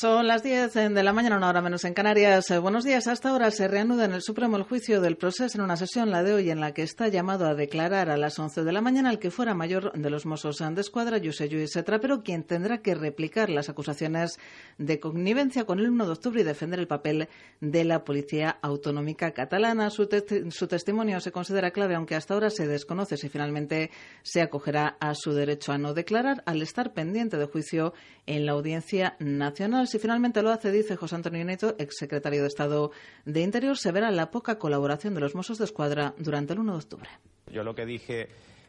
Son 0.00 0.26
las 0.26 0.42
10 0.42 0.72
de 0.72 1.02
la 1.02 1.12
mañana, 1.12 1.36
una 1.36 1.50
hora 1.50 1.60
menos 1.60 1.84
en 1.84 1.92
Canarias. 1.92 2.50
Eh, 2.50 2.56
buenos 2.56 2.84
días. 2.84 3.06
Hasta 3.06 3.28
ahora 3.28 3.50
se 3.50 3.68
reanuda 3.68 4.06
en 4.06 4.14
el 4.14 4.22
Supremo 4.22 4.56
el 4.56 4.62
juicio 4.62 5.02
del 5.02 5.18
proceso 5.18 5.58
en 5.58 5.64
una 5.64 5.76
sesión, 5.76 6.10
la 6.10 6.22
de 6.22 6.32
hoy, 6.32 6.48
en 6.48 6.58
la 6.58 6.72
que 6.72 6.80
está 6.80 7.08
llamado 7.08 7.44
a 7.44 7.54
declarar 7.54 8.08
a 8.08 8.16
las 8.16 8.38
11 8.38 8.64
de 8.64 8.72
la 8.72 8.80
mañana 8.80 9.10
el 9.10 9.18
que 9.18 9.30
fuera 9.30 9.52
mayor 9.52 9.92
de 9.92 10.08
los 10.08 10.24
Mossos 10.24 10.56
de 10.56 10.80
Escuadra, 10.80 11.20
José 11.22 11.50
Lluís 11.50 11.78
pero 12.00 12.22
quien 12.22 12.44
tendrá 12.44 12.78
que 12.78 12.94
replicar 12.94 13.50
las 13.50 13.68
acusaciones 13.68 14.38
de 14.78 14.98
connivencia 15.00 15.66
con 15.66 15.80
el 15.80 15.90
1 15.90 16.06
de 16.06 16.12
octubre 16.12 16.40
y 16.40 16.44
defender 16.44 16.80
el 16.80 16.86
papel 16.86 17.28
de 17.60 17.84
la 17.84 18.02
Policía 18.02 18.56
Autonómica 18.62 19.32
Catalana. 19.32 19.90
Su, 19.90 20.08
su 20.48 20.66
testimonio 20.66 21.20
se 21.20 21.30
considera 21.30 21.72
clave, 21.72 21.94
aunque 21.94 22.14
hasta 22.14 22.32
ahora 22.32 22.48
se 22.48 22.66
desconoce 22.66 23.18
si 23.18 23.28
finalmente 23.28 23.90
se 24.22 24.40
acogerá 24.40 24.96
a 24.98 25.14
su 25.14 25.34
derecho 25.34 25.72
a 25.72 25.78
no 25.78 25.92
declarar 25.92 26.42
al 26.46 26.62
estar 26.62 26.94
pendiente 26.94 27.36
de 27.36 27.44
juicio 27.44 27.92
en 28.24 28.46
la 28.46 28.52
Audiencia 28.52 29.16
Nacional. 29.18 29.89
Si 29.90 29.98
finalmente 29.98 30.40
lo 30.40 30.50
hace, 30.50 30.70
dice 30.70 30.94
José 30.94 31.16
Antonio 31.16 31.44
Neto, 31.44 31.74
exsecretario 31.76 32.42
de 32.42 32.46
Estado 32.46 32.92
de 33.24 33.40
Interior, 33.40 33.76
se 33.76 33.90
verá 33.90 34.12
la 34.12 34.30
poca 34.30 34.56
colaboración 34.56 35.14
de 35.14 35.20
los 35.20 35.34
Mossos 35.34 35.58
de 35.58 35.64
Escuadra 35.64 36.14
durante 36.16 36.52
el 36.52 36.60
1 36.60 36.74
de 36.74 36.78
octubre. 36.78 37.10
Yo 37.48 37.64
lo 37.64 37.74
que 37.74 37.84
dije 37.84 38.28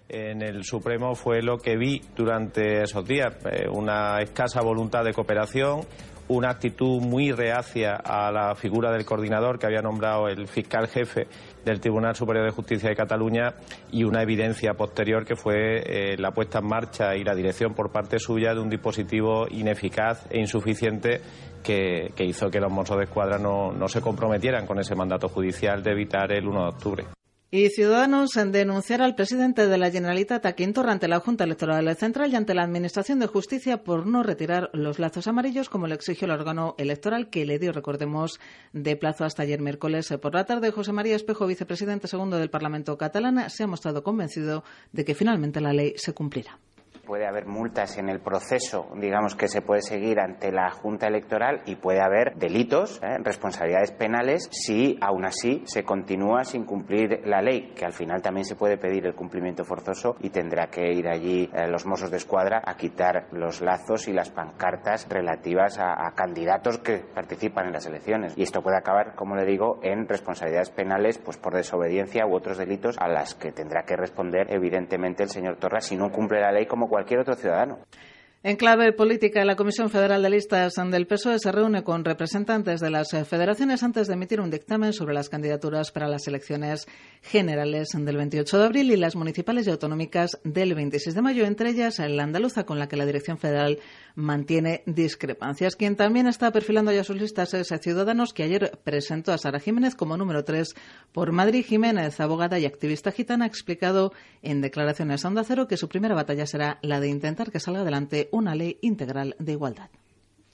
en 0.10 0.42
el 0.42 0.64
Supremo 0.64 1.14
fue 1.14 1.44
lo 1.44 1.60
que 1.60 1.78
vi 1.78 2.02
durante 2.16 2.82
esos 2.82 3.06
días, 3.06 3.36
eh, 3.46 3.70
una 3.70 4.20
escasa 4.20 4.62
voluntad 4.64 5.04
de 5.04 5.14
cooperación, 5.14 5.82
una 6.28 6.50
actitud 6.50 7.00
muy 7.00 7.32
reacia 7.32 7.98
a 7.98 8.32
la 8.32 8.56
figura 8.56 8.92
del 8.92 9.06
coordinador 9.06 9.60
que 9.60 9.68
había 9.68 9.84
nombrado 9.84 10.28
el 10.28 10.48
fiscal 10.48 10.88
jefe 10.88 11.28
del 11.66 11.80
Tribunal 11.80 12.16
Superior 12.16 12.46
de 12.46 12.52
Justicia 12.52 12.90
de 12.90 12.96
Cataluña 12.96 13.54
y 13.92 14.04
una 14.04 14.22
evidencia 14.22 14.74
posterior 14.74 15.26
que 15.26 15.36
fue 15.36 15.82
eh, 15.86 16.18
la 16.18 16.32
puesta 16.32 16.60
en 16.60 16.68
marcha 16.68 17.16
y 17.16 17.24
la 17.24 17.36
dirección 17.36 17.74
por 17.74 17.92
parte 17.92 18.20
suya 18.20 18.54
de 18.54 18.60
un 18.60 18.70
dispositivo 18.70 19.48
ineficaz 19.50 20.26
e 20.30 20.40
insuficiente 20.40 21.22
que, 21.64 22.12
hizo 22.20 22.50
que 22.50 22.60
los 22.60 22.72
Mossos 22.72 22.98
de 22.98 23.04
Escuadra 23.04 23.38
no, 23.38 23.72
no 23.72 23.88
se 23.88 24.02
comprometieran 24.02 24.66
con 24.66 24.80
ese 24.80 24.96
mandato 24.96 25.28
judicial 25.30 25.84
de 25.84 25.92
evitar 25.92 26.32
el 26.32 26.48
1 26.48 26.62
de 26.62 26.70
octubre. 26.70 27.21
Y 27.54 27.68
Ciudadanos 27.68 28.38
en 28.38 28.54
denunciar 28.54 29.02
al 29.02 29.14
presidente 29.14 29.68
de 29.68 29.78
la 29.78 29.92
Generalitat 29.92 30.46
a 30.46 30.56
ante 30.88 31.10
la 31.10 31.20
Junta 31.20 31.44
Electoral 31.44 31.94
Central 31.98 32.32
y 32.32 32.38
ante 32.38 32.54
la 32.54 32.64
Administración 32.64 33.20
de 33.20 33.28
Justicia 33.28 33.84
por 33.84 34.08
no 34.08 34.24
retirar 34.24 34.70
los 34.72 35.00
lazos 35.00 35.28
amarillos 35.28 35.68
como 35.68 35.86
le 35.86 35.96
exigió 35.96 36.28
el 36.28 36.32
órgano 36.32 36.76
electoral 36.78 37.30
que 37.30 37.46
le 37.46 37.60
dio, 37.60 37.74
recordemos, 37.74 38.40
de 38.72 38.96
plazo 38.96 39.26
hasta 39.26 39.44
ayer 39.44 39.60
miércoles 39.60 40.14
por 40.22 40.34
la 40.34 40.46
tarde. 40.46 40.72
José 40.72 40.94
María 40.94 41.18
Espejo, 41.18 41.46
vicepresidente 41.46 42.08
segundo 42.08 42.38
del 42.38 42.50
Parlamento 42.50 42.98
catalán, 42.98 43.50
se 43.50 43.64
ha 43.64 43.68
mostrado 43.68 44.02
convencido 44.02 44.64
de 44.94 45.04
que 45.04 45.14
finalmente 45.14 45.60
la 45.60 45.74
ley 45.74 45.94
se 45.98 46.14
cumplirá 46.14 46.58
puede 47.06 47.28
haber 47.28 47.46
multas 47.46 47.98
en 47.98 48.10
el 48.10 48.20
proceso, 48.20 48.88
digamos, 48.96 49.36
que 49.36 49.48
se 49.48 49.62
puede 49.62 49.82
seguir 49.82 50.20
ante 50.20 50.52
la 50.52 50.70
Junta 50.72 51.08
Electoral 51.08 51.62
y 51.66 51.76
puede 51.76 52.02
haber 52.02 52.36
delitos, 52.36 53.02
¿eh? 53.04 53.18
responsabilidades 53.24 53.92
penales, 53.92 54.48
si 54.52 54.98
aún 55.02 55.26
así 55.26 55.64
se 55.66 55.84
continúa 55.84 56.44
sin 56.44 56.66
cumplir 56.66 57.22
la 57.26 57.42
ley, 57.42 57.74
que 57.76 57.86
al 57.86 57.94
final 57.94 58.22
también 58.22 58.46
se 58.46 58.56
puede 58.56 58.78
pedir 58.78 59.06
el 59.06 59.16
cumplimiento 59.16 59.64
forzoso 59.64 60.16
y 60.20 60.30
tendrá 60.30 60.68
que 60.68 60.92
ir 60.94 61.08
allí 61.08 61.50
eh, 61.54 61.68
los 61.68 61.86
Mossos 61.86 62.12
de 62.12 62.18
Escuadra 62.18 62.62
a 62.66 62.76
quitar 62.76 63.28
los 63.32 63.62
lazos 63.62 64.08
y 64.08 64.14
las 64.14 64.30
pancartas 64.30 65.08
relativas 65.10 65.80
a, 65.80 66.08
a 66.08 66.12
candidatos 66.14 66.78
que 66.80 66.98
participan 66.98 67.68
en 67.68 67.74
las 67.74 67.86
elecciones. 67.86 68.38
Y 68.38 68.44
esto 68.44 68.62
puede 68.62 68.78
acabar, 68.78 69.16
como 69.16 69.36
le 69.36 69.46
digo, 69.46 69.80
en 69.82 70.08
responsabilidades 70.08 70.70
penales 70.70 71.18
pues 71.18 71.38
por 71.38 71.54
desobediencia 71.54 72.26
u 72.26 72.36
otros 72.36 72.58
delitos 72.58 72.98
a 73.00 73.08
las 73.08 73.36
que 73.36 73.52
tendrá 73.52 73.84
que 73.84 73.96
responder 73.96 74.48
evidentemente 74.54 75.24
el 75.24 75.30
señor 75.30 75.58
Torra 75.58 75.82
si 75.82 75.96
no 75.96 76.12
cumple 76.12 76.42
la 76.42 76.52
ley 76.52 76.66
como 76.66 76.88
cualquier 76.92 77.22
otro 77.22 77.36
ciudadano. 77.36 77.80
En 78.44 78.58
clave 78.58 78.92
política, 78.92 79.46
la 79.46 79.56
Comisión 79.56 79.90
Federal 79.90 80.24
de 80.24 80.30
Listas 80.32 80.74
del 80.74 81.08
PSOE 81.08 81.38
se 81.40 81.52
reúne 81.52 81.84
con 81.84 82.04
representantes 82.04 82.82
de 82.82 82.90
las 82.90 83.12
federaciones 83.12 83.84
antes 83.84 84.08
de 84.08 84.16
emitir 84.16 84.42
un 84.42 84.50
dictamen 84.50 84.94
sobre 84.94 85.14
las 85.14 85.30
candidaturas 85.30 85.92
para 85.92 86.08
las 86.08 86.28
elecciones 86.28 86.88
generales 87.22 87.90
del 87.96 88.18
28 88.18 88.58
de 88.58 88.66
abril 88.66 88.92
y 88.92 88.98
las 88.98 89.16
municipales 89.16 89.68
y 89.68 89.70
autonómicas 89.70 90.40
del 90.44 90.74
26 90.74 91.16
de 91.16 91.22
mayo, 91.22 91.46
entre 91.46 91.70
ellas 91.70 92.00
la 92.00 92.24
andaluza, 92.24 92.66
con 92.66 92.80
la 92.80 92.90
que 92.90 92.98
la 92.98 93.06
Dirección 93.06 93.38
Federal 93.38 93.78
mantiene 94.16 94.84
discrepancias. 94.86 95.76
Quien 95.76 95.96
también 95.96 96.28
está 96.28 96.52
perfilando 96.52 96.92
ya 96.92 97.04
sus 97.04 97.20
listas 97.20 97.54
es 97.54 97.70
Ciudadanos, 97.82 98.34
que 98.34 98.44
ayer 98.44 98.80
presentó 98.84 99.32
a 99.32 99.38
Sara 99.38 99.60
Jiménez 99.60 99.96
como 99.96 100.18
número 100.18 100.44
3 100.44 100.74
por 101.12 101.32
Madrid. 101.32 101.66
Jiménez, 101.66 102.20
abogada 102.20 102.60
y 102.60 102.66
activista 102.66 103.12
gitana, 103.12 103.46
ha 103.46 103.48
explicado 103.48 104.14
en 104.42 104.62
declaraciones 104.62 105.24
a 105.24 105.28
Onda 105.28 105.44
Cero 105.44 105.68
que 105.68 105.78
su 105.78 105.88
primera 105.90 106.16
batalla 106.16 106.46
será 106.46 106.80
la 106.82 107.00
de 107.00 107.10
intentar 107.10 107.52
que 107.52 107.60
salga 107.60 107.82
adelante 107.82 108.30
una 108.32 108.56
ley 108.56 108.78
integral 108.82 109.36
de 109.40 109.52
igualdad. 109.54 109.90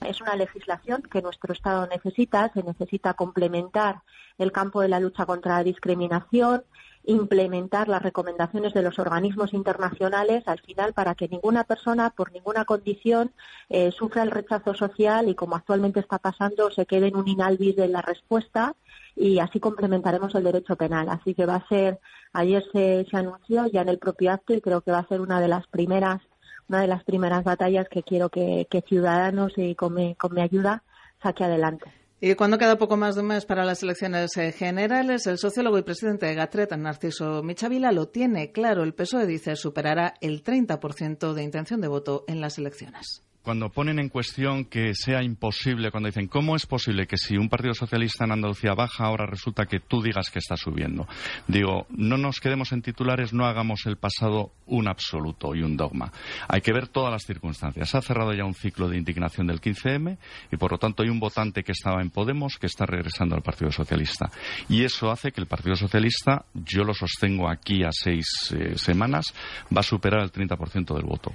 Es 0.00 0.20
una 0.20 0.36
legislación 0.36 1.02
que 1.02 1.22
nuestro 1.22 1.52
Estado 1.52 1.86
necesita, 1.88 2.50
se 2.54 2.62
necesita 2.62 3.14
complementar 3.14 4.02
el 4.38 4.52
campo 4.52 4.80
de 4.80 4.88
la 4.88 5.00
lucha 5.00 5.26
contra 5.26 5.54
la 5.56 5.64
discriminación, 5.64 6.62
implementar 7.08 7.88
las 7.88 8.02
recomendaciones 8.02 8.74
de 8.74 8.82
los 8.82 8.98
organismos 8.98 9.54
internacionales 9.54 10.42
al 10.46 10.60
final 10.60 10.92
para 10.92 11.14
que 11.14 11.26
ninguna 11.26 11.64
persona 11.64 12.10
por 12.10 12.32
ninguna 12.32 12.66
condición 12.66 13.32
eh, 13.70 13.90
sufra 13.92 14.22
el 14.22 14.30
rechazo 14.30 14.74
social 14.74 15.26
y 15.26 15.34
como 15.34 15.56
actualmente 15.56 16.00
está 16.00 16.18
pasando 16.18 16.70
se 16.70 16.84
quede 16.84 17.08
en 17.08 17.16
un 17.16 17.26
inalvis 17.26 17.76
de 17.76 17.88
la 17.88 18.02
respuesta 18.02 18.74
y 19.16 19.38
así 19.38 19.58
complementaremos 19.58 20.34
el 20.34 20.44
derecho 20.44 20.76
penal. 20.76 21.08
Así 21.08 21.32
que 21.32 21.46
va 21.46 21.56
a 21.56 21.68
ser, 21.68 21.98
ayer 22.34 22.62
se, 22.72 23.06
anunció 23.12 23.66
ya 23.68 23.80
en 23.80 23.88
el 23.88 23.98
propio 23.98 24.30
acto 24.30 24.52
y 24.52 24.60
creo 24.60 24.82
que 24.82 24.92
va 24.92 24.98
a 24.98 25.08
ser 25.08 25.22
una 25.22 25.40
de 25.40 25.48
las 25.48 25.66
primeras 25.66 26.20
una 26.68 26.82
de 26.82 26.88
las 26.88 27.02
primeras 27.02 27.44
batallas 27.44 27.88
que 27.88 28.02
quiero 28.02 28.28
que, 28.28 28.66
Ciudadanos 28.86 29.54
y 29.56 29.74
con 29.74 29.94
mi, 29.94 30.14
con 30.16 30.34
mi 30.34 30.42
ayuda 30.42 30.82
saque 31.22 31.42
adelante. 31.42 31.90
Y 32.20 32.34
cuando 32.34 32.58
queda 32.58 32.78
poco 32.78 32.96
más 32.96 33.14
de 33.14 33.20
un 33.20 33.28
mes 33.28 33.46
para 33.46 33.64
las 33.64 33.82
elecciones 33.84 34.36
eh, 34.36 34.50
generales, 34.50 35.28
el 35.28 35.38
sociólogo 35.38 35.78
y 35.78 35.82
presidente 35.82 36.26
de 36.26 36.34
Gatret, 36.34 36.76
Narciso 36.76 37.44
Michavila, 37.44 37.92
lo 37.92 38.08
tiene 38.08 38.50
claro. 38.50 38.82
El 38.82 38.92
PSOE 38.92 39.26
dice 39.26 39.54
superará 39.54 40.14
el 40.20 40.42
30% 40.42 41.32
de 41.32 41.42
intención 41.44 41.80
de 41.80 41.86
voto 41.86 42.24
en 42.26 42.40
las 42.40 42.58
elecciones 42.58 43.27
cuando 43.48 43.70
ponen 43.70 43.98
en 43.98 44.10
cuestión 44.10 44.66
que 44.66 44.94
sea 44.94 45.22
imposible, 45.22 45.90
cuando 45.90 46.10
dicen, 46.10 46.28
¿cómo 46.28 46.54
es 46.54 46.66
posible 46.66 47.06
que 47.06 47.16
si 47.16 47.38
un 47.38 47.48
Partido 47.48 47.72
Socialista 47.72 48.26
en 48.26 48.32
Andalucía 48.32 48.74
baja, 48.74 49.06
ahora 49.06 49.24
resulta 49.24 49.64
que 49.64 49.80
tú 49.80 50.02
digas 50.02 50.28
que 50.28 50.38
está 50.38 50.58
subiendo? 50.58 51.08
Digo, 51.46 51.86
no 51.88 52.18
nos 52.18 52.40
quedemos 52.40 52.72
en 52.72 52.82
titulares, 52.82 53.32
no 53.32 53.46
hagamos 53.46 53.86
el 53.86 53.96
pasado 53.96 54.52
un 54.66 54.86
absoluto 54.86 55.54
y 55.54 55.62
un 55.62 55.78
dogma. 55.78 56.12
Hay 56.46 56.60
que 56.60 56.74
ver 56.74 56.88
todas 56.88 57.10
las 57.10 57.24
circunstancias. 57.24 57.94
Ha 57.94 58.02
cerrado 58.02 58.34
ya 58.34 58.44
un 58.44 58.52
ciclo 58.52 58.86
de 58.86 58.98
indignación 58.98 59.46
del 59.46 59.62
15M 59.62 60.18
y, 60.52 60.56
por 60.58 60.72
lo 60.72 60.76
tanto, 60.76 61.02
hay 61.02 61.08
un 61.08 61.18
votante 61.18 61.64
que 61.64 61.72
estaba 61.72 62.02
en 62.02 62.10
Podemos 62.10 62.58
que 62.58 62.66
está 62.66 62.84
regresando 62.84 63.34
al 63.34 63.40
Partido 63.40 63.72
Socialista. 63.72 64.30
Y 64.68 64.84
eso 64.84 65.10
hace 65.10 65.32
que 65.32 65.40
el 65.40 65.46
Partido 65.46 65.74
Socialista, 65.74 66.44
yo 66.52 66.84
lo 66.84 66.92
sostengo 66.92 67.48
aquí 67.48 67.82
a 67.82 67.92
seis 67.92 68.26
eh, 68.54 68.76
semanas, 68.76 69.32
va 69.74 69.80
a 69.80 69.84
superar 69.84 70.20
el 70.20 70.32
30% 70.32 70.94
del 70.94 71.06
voto. 71.06 71.32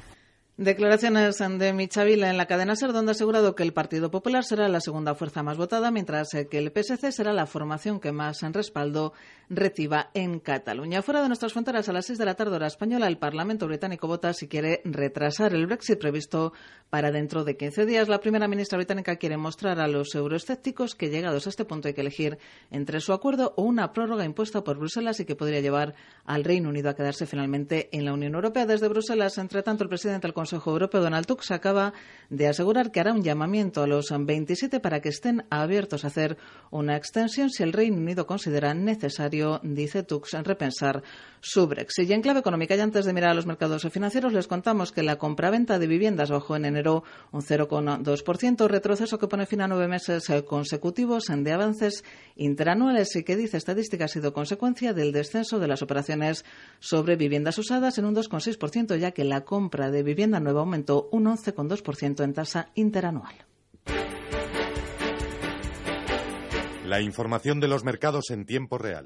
Declaraciones 0.58 1.40
de 1.40 1.74
Michavila 1.74 2.30
en 2.30 2.38
la 2.38 2.46
cadena 2.46 2.76
SER, 2.76 2.94
donde 2.94 3.10
ha 3.10 3.14
asegurado 3.14 3.56
que 3.56 3.64
el 3.64 3.74
Partido 3.74 4.12
Popular 4.12 4.44
será 4.44 4.68
la 4.68 4.82
segunda 4.82 5.16
fuerza 5.16 5.42
más 5.42 5.58
votada, 5.58 5.90
mientras 5.90 6.30
que 6.30 6.60
el 6.60 6.72
PSC 6.72 7.12
será 7.12 7.34
la 7.34 7.48
formación 7.48 8.00
que 8.00 8.12
más 8.12 8.44
en 8.44 8.54
respaldo 8.54 9.14
reciba 9.50 10.12
en 10.14 10.40
Cataluña. 10.40 11.02
Fuera 11.02 11.24
de 11.24 11.28
nuestras 11.28 11.54
fronteras, 11.54 11.90
a 11.90 11.94
las 11.94 12.06
seis 12.06 12.20
de 12.20 12.26
la 12.26 12.36
tarde 12.36 12.56
hora 12.56 12.68
española, 12.68 13.08
el 13.08 13.18
Parlamento 13.18 13.66
británico 13.66 14.08
vota 14.08 14.32
si 14.34 14.48
quiere 14.48 14.82
retrasar 14.86 15.56
el 15.56 15.66
Brexit 15.66 16.00
previsto 16.00 16.54
para 16.92 17.12
dentro 17.12 17.44
de 17.44 17.58
15 17.58 17.88
días. 17.88 18.08
La 18.08 18.20
primera 18.20 18.48
ministra 18.48 18.78
británica 18.78 19.16
quiere 19.16 19.38
mostrar 19.38 19.80
a 19.80 19.88
los 19.88 20.14
euroescépticos 20.14 20.94
que 20.94 21.10
llegados 21.10 21.48
a 21.48 21.50
este 21.50 21.66
punto 21.66 21.88
hay 21.88 21.96
que 21.96 22.02
elegir 22.02 22.38
entre 22.70 23.00
su 23.00 23.12
acuerdo 23.12 23.56
o 23.58 23.64
una 23.64 23.92
prórroga 23.92 24.24
impuesta 24.24 24.64
por 24.64 24.78
Bruselas 24.78 25.20
y 25.20 25.26
que 25.26 25.36
podría 25.36 25.62
llevar 25.62 25.96
al 26.26 26.44
Reino 26.44 26.70
Unido 26.70 26.92
a 26.92 26.96
quedarse 26.96 27.26
finalmente 27.26 27.90
en 27.92 28.06
la 28.06 28.14
Unión 28.14 28.36
Europea. 28.36 28.68
Desde 28.68 28.88
Bruselas, 28.88 29.40
entre 29.40 29.64
tanto, 29.64 29.84
el 29.84 29.90
presidente 29.90 30.28
del 30.28 30.34
Consejo 30.44 30.72
Europeo, 30.72 31.00
Donald 31.00 31.26
Tusk, 31.26 31.54
acaba 31.54 31.94
de 32.30 32.48
asegurar 32.48 32.92
que 32.92 33.00
hará 33.00 33.14
un 33.14 33.24
llamamiento 33.24 33.82
a 33.82 33.88
los 33.88 34.08
27 34.12 34.82
para 34.82 35.00
que 35.00 35.08
estén 35.08 35.46
abiertos 35.50 36.04
a 36.04 36.08
hacer 36.08 36.36
una 36.70 36.98
extensión 36.98 37.50
si 37.50 37.64
el 37.64 37.72
Reino 37.72 37.96
Unido 37.96 38.28
considera 38.28 38.74
necesario, 38.74 39.62
dice 39.64 40.04
Tusk, 40.04 40.34
repensar 40.44 41.02
su 41.40 41.68
Brexit. 41.68 42.10
Y 42.10 42.14
en 42.14 42.22
clave 42.22 42.42
económica, 42.42 42.76
y 42.76 42.80
antes 42.82 43.06
de 43.06 43.14
mirar 43.14 43.32
a 43.32 43.34
los 43.36 43.46
mercados 43.46 43.88
financieros, 43.90 44.34
les 44.34 44.48
contamos 44.48 44.92
que 44.92 45.02
la 45.02 45.18
compraventa 45.18 45.80
de 45.80 45.88
viviendas 45.88 46.30
bajó 46.30 46.58
en 46.58 46.66
enero 46.66 47.04
un 47.32 47.42
0,2%, 47.42 48.68
retroceso 48.68 49.20
que 49.20 49.28
pone 49.28 49.46
fin 49.46 49.62
a 49.62 49.70
nueve 49.70 49.88
meses 49.88 50.26
consecutivos 50.46 51.28
de 51.30 51.52
avances 51.54 52.04
interanuales 52.36 53.16
y 53.16 53.24
que 53.24 53.38
dice 53.38 53.56
estadística 53.56 54.06
ha 54.06 54.10
sido 54.10 54.34
consecuencia 54.34 54.94
del 54.94 55.14
descenso 55.14 55.60
de 55.60 55.68
las 55.70 55.82
operaciones 55.82 56.44
sobre 56.80 57.16
viviendas 57.16 57.58
usadas 57.58 57.98
en 57.98 58.06
un 58.06 58.16
2,6%, 58.16 58.98
ya 58.98 59.12
que 59.12 59.24
la 59.24 59.46
compra 59.46 59.92
de 59.92 60.04
viviendas 60.04 60.33
nueva 60.40 60.62
aumentó 60.62 61.10
un 61.12 61.26
11,2% 61.26 62.24
en 62.24 62.34
tasa 62.34 62.70
interanual. 62.76 63.34
La 66.86 67.02
información 67.02 67.60
de 67.60 67.68
los 67.68 67.84
mercados 67.84 68.30
en 68.30 68.46
tiempo 68.46 68.78
real. 68.78 69.06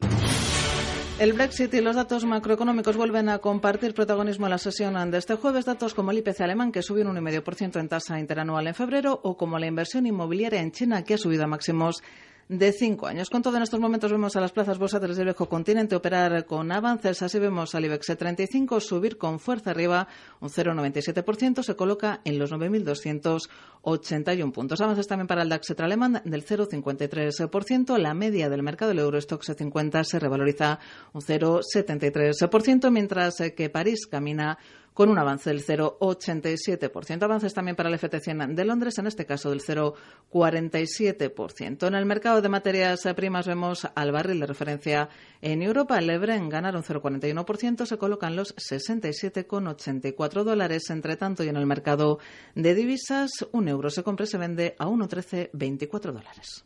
El 1.19 1.33
Brexit 1.33 1.73
y 1.73 1.81
los 1.81 1.95
datos 1.95 2.25
macroeconómicos 2.25 2.95
vuelven 2.95 3.27
a 3.29 3.39
compartir 3.39 3.95
protagonismo 3.95 4.45
en 4.45 4.51
la 4.51 4.59
sesión 4.59 5.09
de 5.09 5.17
este 5.17 5.33
jueves. 5.33 5.65
Datos 5.65 5.95
como 5.95 6.11
el 6.11 6.19
IPC 6.19 6.41
alemán, 6.41 6.71
que 6.71 6.83
subió 6.83 7.09
un 7.09 7.17
1,5% 7.17 7.79
en 7.79 7.89
tasa 7.89 8.19
interanual 8.19 8.67
en 8.67 8.75
febrero, 8.75 9.19
o 9.23 9.35
como 9.35 9.57
la 9.57 9.65
inversión 9.65 10.05
inmobiliaria 10.05 10.61
en 10.61 10.71
China, 10.71 11.03
que 11.03 11.15
ha 11.15 11.17
subido 11.17 11.43
a 11.43 11.47
máximos 11.47 12.03
de 12.49 12.71
cinco 12.71 13.07
años. 13.07 13.29
Con 13.29 13.41
todo, 13.41 13.57
en 13.57 13.63
estos 13.63 13.79
momentos 13.79 14.11
vemos 14.11 14.35
a 14.35 14.41
las 14.41 14.51
plazas 14.51 14.77
bursátiles 14.77 15.17
del 15.17 15.25
viejo 15.25 15.49
continente 15.49 15.95
operar 15.95 16.45
con 16.45 16.71
avances. 16.71 17.21
Así 17.21 17.39
vemos 17.39 17.75
al 17.75 17.85
IBEX 17.85 18.07
35 18.17 18.79
subir 18.79 19.17
con 19.17 19.39
fuerza 19.39 19.71
arriba 19.71 20.07
un 20.39 20.49
0,97%. 20.49 21.63
Se 21.63 21.75
coloca 21.75 22.21
en 22.23 22.39
los 22.39 22.51
9.281 22.51 24.51
puntos. 24.51 24.81
Avances 24.81 25.07
también 25.07 25.27
para 25.27 25.43
el 25.43 25.49
DAX 25.49 25.71
alemán 25.77 26.21
del 26.23 26.45
0,53%. 26.45 27.97
La 27.97 28.13
media 28.13 28.49
del 28.49 28.63
mercado 28.63 28.89
del 28.89 28.99
Eurostox 28.99 29.53
50 29.57 30.03
se 30.03 30.19
revaloriza 30.19 30.79
un 31.13 31.21
0,73%, 31.21 32.91
mientras 32.91 33.35
que 33.55 33.69
París 33.69 34.07
camina 34.07 34.57
con 34.97 35.09
un 35.09 35.19
avance 35.19 35.51
del 35.51 35.63
0,87%. 35.63 37.21
Avances 37.21 37.53
también 37.53 37.75
para 37.75 37.89
el 37.89 37.99
FT100 37.99 38.55
de 38.55 38.65
Londres, 38.65 38.97
en 38.97 39.05
este 39.05 39.27
caso 39.27 39.51
del 39.51 39.61
0,47%. 39.61 41.87
En 41.87 41.93
el 41.93 42.07
mercado 42.07 42.41
de 42.41 42.49
materias 42.49 43.01
primas 43.15 43.45
vemos 43.45 43.87
al 43.93 44.11
barril 44.11 44.39
de 44.39 44.47
referencia 44.47 45.09
en 45.39 45.61
Europa. 45.61 45.99
El 45.99 46.09
Ebren 46.09 46.49
ganar 46.49 46.75
un 46.75 46.81
0,41%, 46.81 47.85
se 47.85 47.99
colocan 47.99 48.35
los 48.35 48.55
67,84 48.55 50.43
dólares. 50.43 50.89
Entre 50.89 51.15
tanto, 51.15 51.43
y 51.43 51.49
en 51.49 51.57
el 51.57 51.67
mercado 51.67 52.17
de 52.55 52.73
divisas, 52.73 53.45
un 53.51 53.67
euro 53.67 53.91
se 53.91 54.01
compra 54.01 54.23
y 54.23 54.29
se 54.29 54.39
vende 54.39 54.75
a 54.79 54.87
1,1324 54.87 56.11
dólares. 56.11 56.65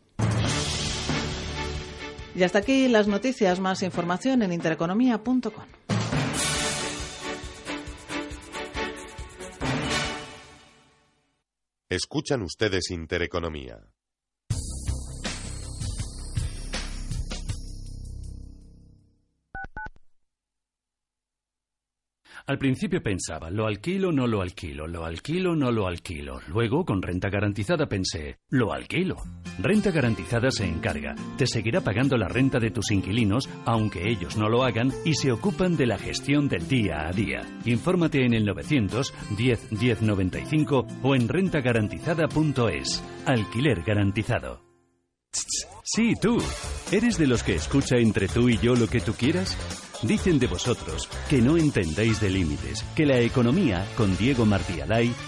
Y 2.33 2.43
hasta 2.43 2.59
aquí 2.59 2.87
las 2.87 3.09
noticias. 3.09 3.59
Más 3.59 3.83
información 3.83 4.41
en 4.41 4.53
intereconomía.com. 4.53 5.65
Escuchan 11.91 12.41
ustedes 12.41 12.89
Intereconomía. 12.89 13.85
Al 22.47 22.57
principio 22.57 23.01
pensaba, 23.01 23.49
lo 23.49 23.67
alquilo, 23.67 24.11
no 24.11 24.27
lo 24.27 24.41
alquilo, 24.41 24.87
lo 24.87 25.05
alquilo, 25.05 25.55
no 25.55 25.71
lo 25.71 25.87
alquilo. 25.87 26.39
Luego, 26.47 26.85
con 26.85 27.01
renta 27.01 27.29
garantizada, 27.29 27.87
pensé, 27.87 28.39
lo 28.49 28.73
alquilo. 28.73 29.17
Renta 29.59 29.91
garantizada 29.91 30.51
se 30.51 30.65
encarga, 30.65 31.15
te 31.37 31.45
seguirá 31.45 31.81
pagando 31.81 32.17
la 32.17 32.27
renta 32.27 32.59
de 32.59 32.71
tus 32.71 32.91
inquilinos, 32.91 33.49
aunque 33.65 34.09
ellos 34.09 34.37
no 34.37 34.49
lo 34.49 34.63
hagan, 34.63 34.91
y 35.05 35.13
se 35.13 35.31
ocupan 35.31 35.77
de 35.77 35.85
la 35.85 35.97
gestión 35.97 36.47
del 36.47 36.67
día 36.67 37.07
a 37.07 37.11
día. 37.11 37.41
Infórmate 37.65 38.25
en 38.25 38.33
el 38.33 38.45
900 38.45 39.13
10 39.37 39.69
10 39.79 40.01
95 40.01 40.87
o 41.03 41.15
en 41.15 41.27
rentagarantizada.es. 41.27 43.03
Alquiler 43.25 43.83
garantizado. 43.83 44.61
Sí, 45.83 46.13
tú. 46.21 46.37
¿Eres 46.91 47.17
de 47.17 47.27
los 47.27 47.43
que 47.43 47.55
escucha 47.55 47.97
entre 47.97 48.27
tú 48.27 48.49
y 48.49 48.57
yo 48.57 48.75
lo 48.75 48.87
que 48.87 48.99
tú 48.99 49.13
quieras? 49.13 49.57
Dicen 50.03 50.39
de 50.39 50.47
vosotros 50.47 51.07
que 51.29 51.41
no 51.41 51.57
entendéis 51.57 52.19
de 52.19 52.29
límites, 52.29 52.83
que 52.95 53.05
la 53.05 53.19
economía 53.19 53.85
con 53.95 54.17
Diego 54.17 54.45
Martí 54.45 54.71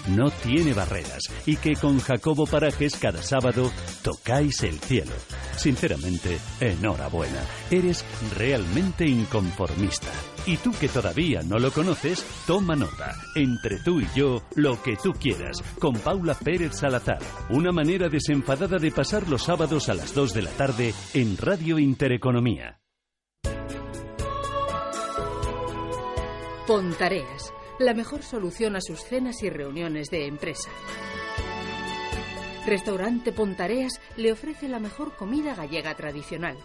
no 0.08 0.30
tiene 0.30 0.72
barreras 0.72 1.22
y 1.46 1.56
que 1.56 1.74
con 1.74 2.00
Jacobo 2.00 2.46
Parajes 2.46 2.96
cada 2.96 3.22
sábado 3.22 3.70
tocáis 4.02 4.62
el 4.62 4.78
cielo. 4.80 5.12
Sinceramente, 5.56 6.38
enhorabuena. 6.60 7.40
Eres 7.70 8.04
realmente 8.36 9.06
inconformista. 9.06 10.08
Y 10.46 10.56
tú 10.58 10.72
que 10.72 10.88
todavía 10.88 11.42
no 11.42 11.58
lo 11.58 11.70
conoces, 11.70 12.24
toma 12.46 12.74
nota. 12.74 13.14
Entre 13.34 13.78
tú 13.80 14.00
y 14.00 14.06
yo, 14.14 14.42
lo 14.56 14.82
que 14.82 14.96
tú 14.96 15.12
quieras, 15.12 15.62
con 15.78 15.94
Paula 15.94 16.34
Pérez 16.34 16.78
Salazar. 16.78 17.20
Una 17.50 17.72
manera 17.72 18.08
desenfadada 18.08 18.78
de 18.78 18.90
pasar 18.90 19.28
los 19.28 19.44
sábados 19.44 19.88
a 19.88 19.94
las 19.94 20.14
2 20.14 20.34
de 20.34 20.42
la 20.42 20.50
tarde 20.50 20.94
en 21.14 21.36
Radio 21.36 21.78
Intereconomía. 21.78 22.83
Pontareas, 26.66 27.52
la 27.78 27.92
mejor 27.92 28.22
solución 28.22 28.74
a 28.74 28.80
sus 28.80 29.04
cenas 29.04 29.42
y 29.42 29.50
reuniones 29.50 30.08
de 30.08 30.26
empresa. 30.26 30.70
Restaurante 32.64 33.32
Pontareas 33.32 34.00
le 34.16 34.32
ofrece 34.32 34.68
la 34.68 34.78
mejor 34.78 35.14
comida 35.14 35.54
gallega 35.54 35.94
tradicional. 35.94 36.56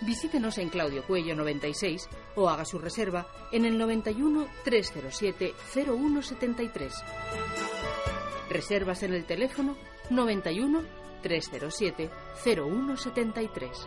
visítenos 0.00 0.56
en 0.56 0.70
Claudio 0.70 1.04
Cuello 1.06 1.34
96 1.36 2.08
o 2.36 2.48
haga 2.48 2.64
su 2.64 2.78
reserva 2.78 3.26
en 3.52 3.66
el 3.66 3.76
91 3.76 4.46
307 4.64 5.52
0173. 5.74 6.94
Reservas 8.48 9.02
en 9.02 9.12
el 9.12 9.26
teléfono 9.26 9.76
91 10.08 10.82
307 11.22 12.10
0173. 12.42 13.86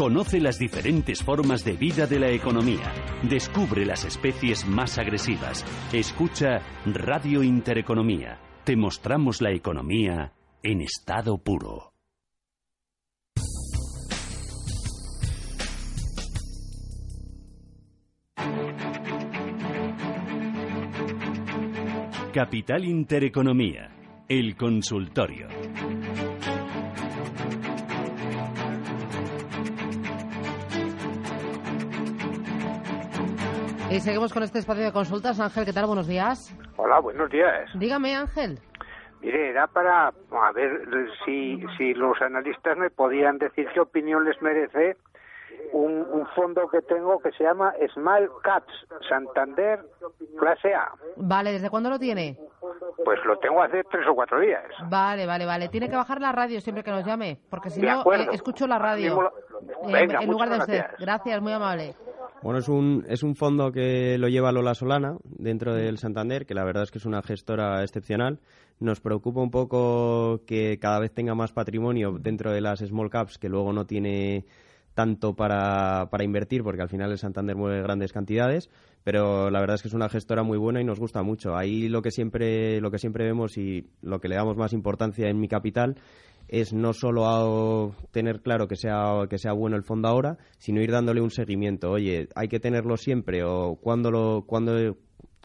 Conoce 0.00 0.40
las 0.40 0.58
diferentes 0.58 1.22
formas 1.22 1.62
de 1.62 1.74
vida 1.74 2.06
de 2.06 2.18
la 2.18 2.30
economía. 2.30 2.90
Descubre 3.22 3.84
las 3.84 4.06
especies 4.06 4.66
más 4.66 4.96
agresivas. 4.96 5.62
Escucha 5.92 6.62
Radio 6.86 7.42
Intereconomía. 7.42 8.40
Te 8.64 8.76
mostramos 8.76 9.42
la 9.42 9.52
economía 9.52 10.32
en 10.62 10.80
estado 10.80 11.36
puro. 11.36 11.92
Capital 22.32 22.86
Intereconomía. 22.86 23.90
El 24.30 24.56
consultorio. 24.56 25.48
Y 33.90 34.00
seguimos 34.00 34.32
con 34.32 34.42
este 34.42 34.58
espacio 34.60 34.84
de 34.84 34.92
consultas. 34.92 35.40
Ángel, 35.40 35.64
¿qué 35.64 35.72
tal? 35.72 35.86
Buenos 35.86 36.06
días. 36.06 36.54
Hola, 36.76 37.00
buenos 37.00 37.30
días. 37.30 37.68
Dígame, 37.74 38.14
Ángel. 38.14 38.58
Mire, 39.20 39.50
era 39.50 39.66
para 39.66 40.08
a 40.08 40.52
ver 40.54 40.70
si, 41.24 41.62
si 41.76 41.92
los 41.94 42.20
analistas 42.22 42.76
me 42.78 42.88
podían 42.90 43.38
decir 43.38 43.66
qué 43.74 43.80
opinión 43.80 44.24
les 44.24 44.40
merece 44.40 44.96
un, 45.72 46.06
un 46.10 46.26
fondo 46.34 46.68
que 46.68 46.80
tengo 46.82 47.18
que 47.20 47.30
se 47.32 47.44
llama 47.44 47.74
Smile 47.92 48.30
Caps 48.42 48.72
Santander 49.08 49.80
Clase 50.38 50.72
A. 50.74 50.92
Vale, 51.16 51.52
¿desde 51.52 51.68
cuándo 51.68 51.90
lo 51.90 51.98
tiene? 51.98 52.38
Pues 53.04 53.18
lo 53.26 53.38
tengo 53.40 53.62
hace 53.62 53.82
tres 53.90 54.06
o 54.08 54.14
cuatro 54.14 54.40
días. 54.40 54.64
Vale, 54.88 55.26
vale, 55.26 55.44
vale. 55.44 55.68
Tiene 55.68 55.90
que 55.90 55.96
bajar 55.96 56.20
la 56.20 56.32
radio 56.32 56.60
siempre 56.60 56.82
que 56.82 56.90
nos 56.90 57.04
llame, 57.04 57.38
porque 57.50 57.68
si 57.70 57.80
De 57.80 57.88
no, 57.88 58.10
eh, 58.14 58.28
escucho 58.32 58.66
la 58.66 58.78
radio. 58.78 59.20
Lo- 59.20 59.28
eh, 59.88 59.92
Venga, 59.92 60.20
en 60.22 60.30
lugar 60.30 60.48
de 60.48 60.58
usted. 60.58 60.74
gracias. 60.78 61.00
Gracias, 61.00 61.42
muy 61.42 61.52
amable. 61.52 61.94
Bueno, 62.42 62.58
es 62.58 62.68
un, 62.68 63.04
es 63.06 63.22
un 63.22 63.36
fondo 63.36 63.70
que 63.70 64.16
lo 64.16 64.28
lleva 64.28 64.50
Lola 64.50 64.74
Solana 64.74 65.18
dentro 65.24 65.74
del 65.74 65.98
Santander, 65.98 66.46
que 66.46 66.54
la 66.54 66.64
verdad 66.64 66.84
es 66.84 66.90
que 66.90 66.96
es 66.96 67.04
una 67.04 67.22
gestora 67.22 67.82
excepcional. 67.82 68.40
Nos 68.78 69.00
preocupa 69.00 69.42
un 69.42 69.50
poco 69.50 70.40
que 70.46 70.78
cada 70.78 71.00
vez 71.00 71.12
tenga 71.12 71.34
más 71.34 71.52
patrimonio 71.52 72.16
dentro 72.18 72.50
de 72.50 72.62
las 72.62 72.78
small 72.80 73.10
caps, 73.10 73.36
que 73.36 73.50
luego 73.50 73.74
no 73.74 73.84
tiene 73.84 74.46
tanto 74.94 75.34
para, 75.34 76.08
para 76.10 76.24
invertir, 76.24 76.62
porque 76.62 76.80
al 76.80 76.88
final 76.88 77.10
el 77.12 77.18
Santander 77.18 77.56
mueve 77.56 77.82
grandes 77.82 78.12
cantidades, 78.12 78.70
pero 79.04 79.50
la 79.50 79.60
verdad 79.60 79.74
es 79.74 79.82
que 79.82 79.88
es 79.88 79.94
una 79.94 80.08
gestora 80.08 80.42
muy 80.42 80.56
buena 80.56 80.80
y 80.80 80.84
nos 80.84 80.98
gusta 80.98 81.22
mucho. 81.22 81.56
Ahí 81.56 81.90
lo 81.90 82.00
que 82.00 82.10
siempre, 82.10 82.80
lo 82.80 82.90
que 82.90 82.98
siempre 82.98 83.26
vemos 83.26 83.58
y 83.58 83.86
lo 84.00 84.18
que 84.18 84.28
le 84.28 84.36
damos 84.36 84.56
más 84.56 84.72
importancia 84.72 85.28
en 85.28 85.40
mi 85.40 85.48
capital 85.48 85.96
es 86.50 86.72
no 86.72 86.92
solo 86.92 87.26
a 87.26 87.92
tener 88.10 88.40
claro 88.42 88.66
que 88.66 88.74
sea, 88.74 89.28
que 89.30 89.38
sea 89.38 89.52
bueno 89.52 89.76
el 89.76 89.84
fondo 89.84 90.08
ahora, 90.08 90.38
sino 90.58 90.82
ir 90.82 90.90
dándole 90.90 91.20
un 91.20 91.30
seguimiento. 91.30 91.92
Oye, 91.92 92.28
hay 92.34 92.48
que 92.48 92.58
tenerlo 92.58 92.96
siempre 92.96 93.44
o 93.44 93.76
cuándo 93.80 94.10
lo, 94.10 94.42
cuándo, 94.46 94.96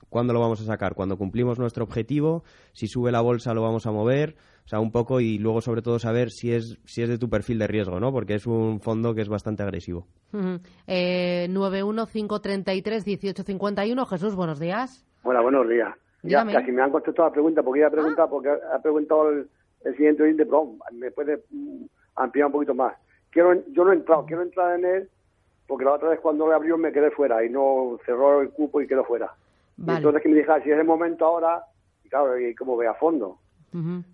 cuándo 0.10 0.34
lo 0.34 0.40
vamos 0.40 0.62
a 0.62 0.66
sacar, 0.66 0.96
cuando 0.96 1.16
cumplimos 1.18 1.60
nuestro 1.60 1.84
objetivo, 1.84 2.44
si 2.74 2.88
sube 2.88 3.12
la 3.12 3.22
bolsa 3.22 3.54
lo 3.54 3.62
vamos 3.62 3.86
a 3.86 3.92
mover, 3.92 4.36
o 4.66 4.68
sea, 4.68 4.80
un 4.80 4.92
poco 4.92 5.22
y 5.22 5.38
luego 5.38 5.62
sobre 5.62 5.84
todo 5.84 6.00
saber 6.00 6.32
si 6.32 6.52
es, 6.52 6.80
si 6.86 7.04
es 7.04 7.10
de 7.10 7.20
tu 7.20 7.30
perfil 7.30 7.60
de 7.60 7.68
riesgo, 7.68 8.00
¿no? 8.00 8.12
Porque 8.12 8.34
es 8.34 8.48
un 8.48 8.82
fondo 8.82 9.14
que 9.14 9.22
es 9.22 9.30
bastante 9.30 9.62
agresivo. 9.62 10.08
Ujú. 10.34 10.58
Eh, 10.88 11.46
915331851. 11.52 14.08
Jesús, 14.08 14.36
buenos 14.36 14.60
días. 14.60 15.06
Hola, 15.22 15.42
buenos 15.42 15.70
días. 15.70 15.90
Ya 16.24 16.44
Dígame. 16.44 16.54
casi 16.54 16.72
me 16.72 16.82
han 16.82 16.90
contestado 16.90 17.28
la 17.28 17.34
pregunta, 17.34 17.62
porque 17.62 17.82
iba 17.82 17.90
a 17.90 17.92
preguntar, 17.92 18.28
porque 18.28 18.50
ha 18.50 18.80
preguntado 18.82 19.30
el, 19.30 19.48
el 19.86 19.96
siguiente 19.96 20.24
oyente, 20.24 20.46
pero 20.46 20.74
me 20.92 21.12
puede 21.12 21.38
mm, 21.50 21.86
ampliar 22.16 22.48
un 22.48 22.52
poquito 22.54 22.74
más. 22.76 22.94
Quiero, 23.32 23.54
yo 23.72 23.84
no 23.86 23.92
he 23.92 23.96
entrado, 23.96 24.26
quiero 24.26 24.42
entrar 24.44 24.78
en 24.80 24.86
él, 24.86 25.10
porque 25.68 25.86
la 25.86 25.94
otra 25.94 26.10
vez 26.10 26.20
cuando 26.20 26.48
le 26.48 26.56
abrió 26.56 26.78
me 26.78 26.92
quedé 26.92 27.12
fuera 27.12 27.44
y 27.46 27.50
no 27.50 27.98
cerró 28.06 28.42
el 28.42 28.50
cupo 28.50 28.82
y 28.82 28.88
quedó 28.88 29.04
fuera. 29.06 29.32
Y 29.78 29.84
Vale. 29.84 29.98
entonces 29.98 30.22
que 30.22 30.30
me 30.30 30.36
dijera 30.36 30.62
si 30.64 30.72
es 30.72 30.78
el 30.78 30.86
momento 30.86 31.26
ahora, 31.26 31.64
y 32.04 32.10
claro, 32.10 32.38
y 32.40 32.54
como 32.56 32.78
ve 32.78 32.88
a 32.88 32.94
fondo. 32.96 33.38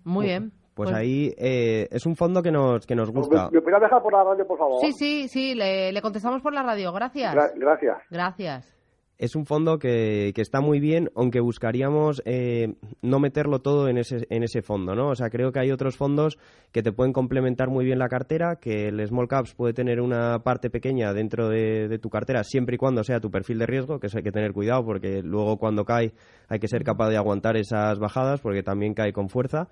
Muy 0.04 0.26
bien. 0.26 0.52
Pues, 0.74 0.90
ahí 0.92 1.32
eh, 1.36 1.86
es 1.90 2.06
un 2.06 2.16
fondo 2.16 2.42
que 2.42 2.50
nos, 2.50 2.86
que 2.86 2.94
nos 2.94 3.10
gusta. 3.10 3.50
¿Me, 3.50 3.60
dejar 3.60 4.02
por 4.02 4.12
la 4.12 4.24
radio, 4.24 4.46
por 4.46 4.58
favor? 4.58 4.80
Sí, 4.80 4.92
sí, 4.92 5.28
sí, 5.28 5.54
le, 5.54 5.92
le 5.92 6.02
contestamos 6.02 6.40
por 6.40 6.54
la 6.54 6.62
radio. 6.62 6.92
Gracias. 6.92 7.34
Gra- 7.34 7.52
gracias. 7.54 7.98
Gracias. 8.10 8.81
Es 9.18 9.36
un 9.36 9.46
fondo 9.46 9.78
que, 9.78 10.32
está 10.36 10.60
muy 10.60 10.80
bien, 10.80 11.10
aunque 11.14 11.38
buscaríamos 11.38 12.22
eh, 12.24 12.74
no 13.02 13.20
meterlo 13.20 13.60
todo 13.60 13.88
en 13.88 13.98
ese, 13.98 14.26
en 14.30 14.42
ese 14.42 14.62
fondo, 14.62 14.96
¿no? 14.96 15.10
O 15.10 15.14
sea, 15.14 15.30
creo 15.30 15.52
que 15.52 15.60
hay 15.60 15.70
otros 15.70 15.96
fondos 15.96 16.38
que 16.72 16.82
te 16.82 16.90
pueden 16.90 17.12
complementar 17.12 17.68
muy 17.68 17.84
bien 17.84 18.00
la 18.00 18.08
cartera, 18.08 18.56
que 18.56 18.88
el 18.88 19.06
Small 19.06 19.28
Caps 19.28 19.54
puede 19.54 19.74
tener 19.74 20.00
una 20.00 20.40
parte 20.40 20.70
pequeña 20.70 21.12
dentro 21.12 21.48
de, 21.48 21.86
de 21.86 21.98
tu 21.98 22.10
cartera, 22.10 22.42
siempre 22.42 22.74
y 22.74 22.78
cuando 22.78 23.04
sea 23.04 23.20
tu 23.20 23.30
perfil 23.30 23.58
de 23.58 23.66
riesgo, 23.66 24.00
que 24.00 24.08
eso 24.08 24.18
hay 24.18 24.24
que 24.24 24.32
tener 24.32 24.52
cuidado, 24.52 24.84
porque 24.84 25.22
luego 25.22 25.56
cuando 25.56 25.84
cae 25.84 26.12
hay 26.48 26.58
que 26.58 26.66
ser 26.68 26.82
capaz 26.82 27.10
de 27.10 27.16
aguantar 27.16 27.56
esas 27.56 28.00
bajadas, 28.00 28.40
porque 28.40 28.64
también 28.64 28.94
cae 28.94 29.12
con 29.12 29.28
fuerza. 29.28 29.68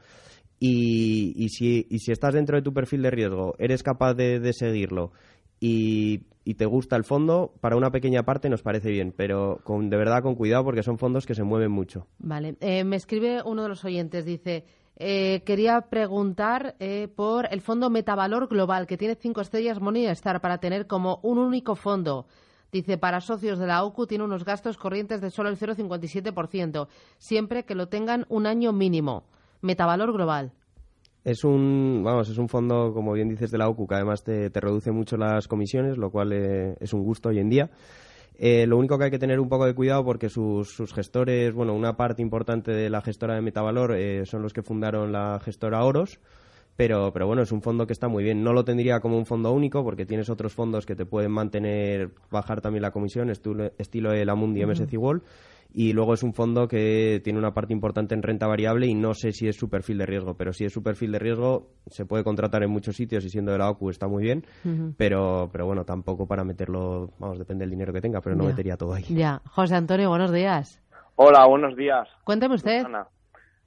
Y, 0.63 1.33
y 1.43 1.49
si, 1.49 1.87
y 1.89 1.99
si 2.01 2.13
estás 2.13 2.35
dentro 2.35 2.57
de 2.57 2.63
tu 2.63 2.75
perfil 2.75 3.03
de 3.03 3.11
riesgo, 3.11 3.55
eres 3.59 3.83
capaz 3.83 4.13
de, 4.13 4.39
de 4.41 4.53
seguirlo 4.53 5.11
y, 5.61 6.23
y 6.45 6.55
te 6.55 6.67
gusta 6.67 6.97
el 6.97 7.05
fondo, 7.05 7.53
para 7.61 7.77
una 7.77 7.91
pequeña 7.91 8.25
parte 8.25 8.49
nos 8.49 8.63
parece 8.63 8.91
bien, 8.91 9.13
pero 9.17 9.61
con, 9.63 9.91
de 9.91 9.97
verdad 9.97 10.23
con 10.23 10.35
cuidado 10.35 10.65
porque 10.65 10.83
son 10.83 10.99
fondos 10.99 11.27
que 11.27 11.35
se 11.35 11.45
mueven 11.45 11.71
mucho. 11.71 12.07
Vale. 12.19 12.57
Eh, 12.61 12.83
me 12.83 12.97
escribe 12.97 13.43
uno 13.45 13.63
de 13.63 13.69
los 13.69 13.85
oyentes, 13.85 14.25
dice, 14.25 14.65
eh, 14.97 15.43
quería 15.45 15.83
preguntar 15.83 16.77
eh, 16.81 17.09
por 17.15 17.47
el 17.53 17.61
fondo 17.61 17.91
Metavalor 17.91 18.49
Global, 18.49 18.87
que 18.87 18.97
tiene 18.97 19.15
cinco 19.15 19.43
estrellas 19.43 19.81
Morningstar 19.81 20.41
para 20.41 20.59
tener 20.59 20.87
como 20.87 21.21
un 21.23 21.39
único 21.39 21.77
fondo. 21.77 22.27
Dice, 22.73 22.99
para 22.99 23.21
socios 23.21 23.59
de 23.59 23.67
la 23.67 23.85
OCU 23.85 24.07
tiene 24.07 24.25
unos 24.25 24.45
gastos 24.45 24.77
corrientes 24.77 25.21
de 25.21 25.31
solo 25.31 25.49
el 25.49 25.59
0,57%, 25.59 26.87
siempre 27.19 27.65
que 27.65 27.75
lo 27.75 27.89
tengan 27.89 28.27
un 28.29 28.47
año 28.47 28.73
mínimo. 28.73 29.25
Metavalor 29.61 30.13
Global. 30.13 30.53
Es 31.25 31.45
un, 31.45 32.03
vamos, 32.03 32.31
es 32.31 32.39
un 32.39 32.49
fondo, 32.49 32.93
como 32.95 33.13
bien 33.13 33.29
dices, 33.29 33.51
de 33.51 33.59
la 33.59 33.69
OCU, 33.69 33.87
que 33.87 33.95
además 33.95 34.25
te, 34.25 34.49
te 34.51 34.61
reduce 34.61 34.91
mucho 34.91 35.17
las 35.17 35.49
comisiones, 35.49 35.99
lo 35.99 36.11
cual 36.11 36.33
eh, 36.33 36.77
es 36.81 36.93
un 36.95 37.03
gusto 37.03 37.29
hoy 37.29 37.39
en 37.39 37.51
día. 37.51 37.71
Eh, 38.43 38.67
lo 38.67 38.79
único 38.79 38.97
que 38.97 39.05
hay 39.05 39.11
que 39.11 39.19
tener 39.19 39.39
un 39.39 39.51
poco 39.51 39.67
de 39.67 39.75
cuidado 39.75 40.03
porque 40.03 40.31
sus, 40.31 40.71
sus 40.71 40.95
gestores, 40.95 41.53
bueno, 41.53 41.75
una 41.75 41.99
parte 41.99 42.23
importante 42.23 42.73
de 42.73 42.89
la 42.89 43.03
gestora 43.03 43.35
de 43.35 43.43
Metavalor 43.43 43.95
eh, 43.95 44.25
son 44.25 44.41
los 44.41 44.55
que 44.55 44.63
fundaron 44.63 45.13
la 45.13 45.39
gestora 45.45 45.85
Oros, 45.85 46.21
pero, 46.75 47.13
pero 47.13 47.27
bueno, 47.27 47.43
es 47.43 47.53
un 47.53 47.61
fondo 47.61 47.87
que 47.87 47.93
está 47.93 48.09
muy 48.09 48.25
bien. 48.25 48.43
No 48.43 48.55
lo 48.55 48.65
tendría 48.65 49.01
como 49.01 49.19
un 49.19 49.27
fondo 49.27 49.53
único 49.53 49.85
porque 49.85 50.07
tienes 50.07 50.31
otros 50.31 50.55
fondos 50.55 50.87
que 50.87 50.97
te 50.97 51.05
pueden 51.05 51.33
mantener, 51.33 52.13
bajar 52.31 52.63
también 52.63 52.81
la 52.81 52.93
comisión, 52.93 53.29
estilo, 53.29 53.73
estilo 53.77 54.15
el 54.15 54.31
Amundi. 54.31 54.65
MSCI 54.65 54.97
World. 54.97 55.23
Y 55.73 55.93
luego 55.93 56.15
es 56.15 56.23
un 56.23 56.35
fondo 56.35 56.67
que 56.67 57.21
tiene 57.23 57.39
una 57.39 57.55
parte 57.55 57.73
importante 57.73 58.15
en 58.15 58.23
renta 58.23 58.47
variable 58.47 58.87
y 58.87 58.95
no 58.95 59.15
sé 59.15 59.33
si 59.33 59.47
es 59.49 59.57
su 59.57 59.69
perfil 59.71 59.99
de 59.99 60.07
riesgo, 60.07 60.35
pero 60.35 60.53
si 60.53 60.65
es 60.65 60.73
su 60.73 60.83
perfil 60.83 61.13
de 61.13 61.19
riesgo 61.21 61.69
se 61.87 62.07
puede 62.07 62.25
contratar 62.25 62.63
en 62.65 62.71
muchos 62.71 62.97
sitios 62.97 63.25
y 63.25 63.31
siendo 63.31 63.53
de 63.53 63.59
la 63.59 63.71
OCU 63.71 63.91
está 63.91 64.09
muy 64.09 64.23
bien, 64.25 64.45
pero, 64.97 65.49
pero 65.53 65.67
bueno, 65.67 65.85
tampoco 65.85 66.27
para 66.27 66.43
meterlo, 66.45 67.11
vamos, 67.19 67.39
depende 67.39 67.63
del 67.63 67.71
dinero 67.71 67.93
que 67.93 68.01
tenga, 68.01 68.21
pero 68.21 68.35
no 68.35 68.43
Ya. 68.45 68.49
metería 68.51 68.77
todo 68.77 68.95
ahí. 68.95 69.05
Ya. 69.11 69.41
José 69.51 69.77
Antonio, 69.77 70.09
buenos 70.09 70.33
días. 70.33 70.83
Hola, 71.17 71.47
buenos 71.47 71.77
días. 71.77 72.09
Cuénteme 72.25 72.55
usted. 72.57 72.85
Ana. 72.85 73.07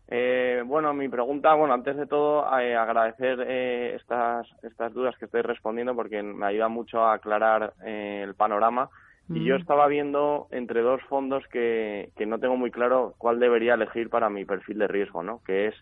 Eh, 0.10 0.62
bueno, 0.66 0.94
mi 0.94 1.08
pregunta, 1.08 1.54
bueno, 1.56 1.74
antes 1.74 1.96
de 1.96 2.06
todo, 2.06 2.44
eh, 2.60 2.76
agradecer 2.76 3.40
eh, 3.48 3.96
estas, 3.96 4.46
estas 4.62 4.94
dudas 4.94 5.16
que 5.18 5.26
estoy 5.26 5.42
respondiendo 5.42 5.96
porque 5.96 6.22
me 6.22 6.46
ayuda 6.48 6.68
mucho 6.68 7.00
a 7.00 7.14
aclarar 7.14 7.74
eh, 7.86 8.22
el 8.24 8.36
panorama. 8.36 8.90
Y 9.30 9.46
yo 9.46 9.56
Mm. 9.56 9.62
estaba 9.62 9.88
viendo 9.88 10.48
entre 10.52 10.82
dos 10.82 11.02
fondos 11.04 11.44
que, 11.52 12.12
que 12.16 12.26
no 12.26 12.40
tengo 12.40 12.58
muy 12.58 12.72
claro 12.72 13.16
cuál 13.18 13.40
debería 13.40 13.76
elegir 13.76 14.10
para 14.10 14.30
mi 14.30 14.46
perfil 14.46 14.80
de 14.80 14.88
riesgo, 14.88 15.24
¿no? 15.24 15.42
Que 15.46 15.68
es 15.68 15.76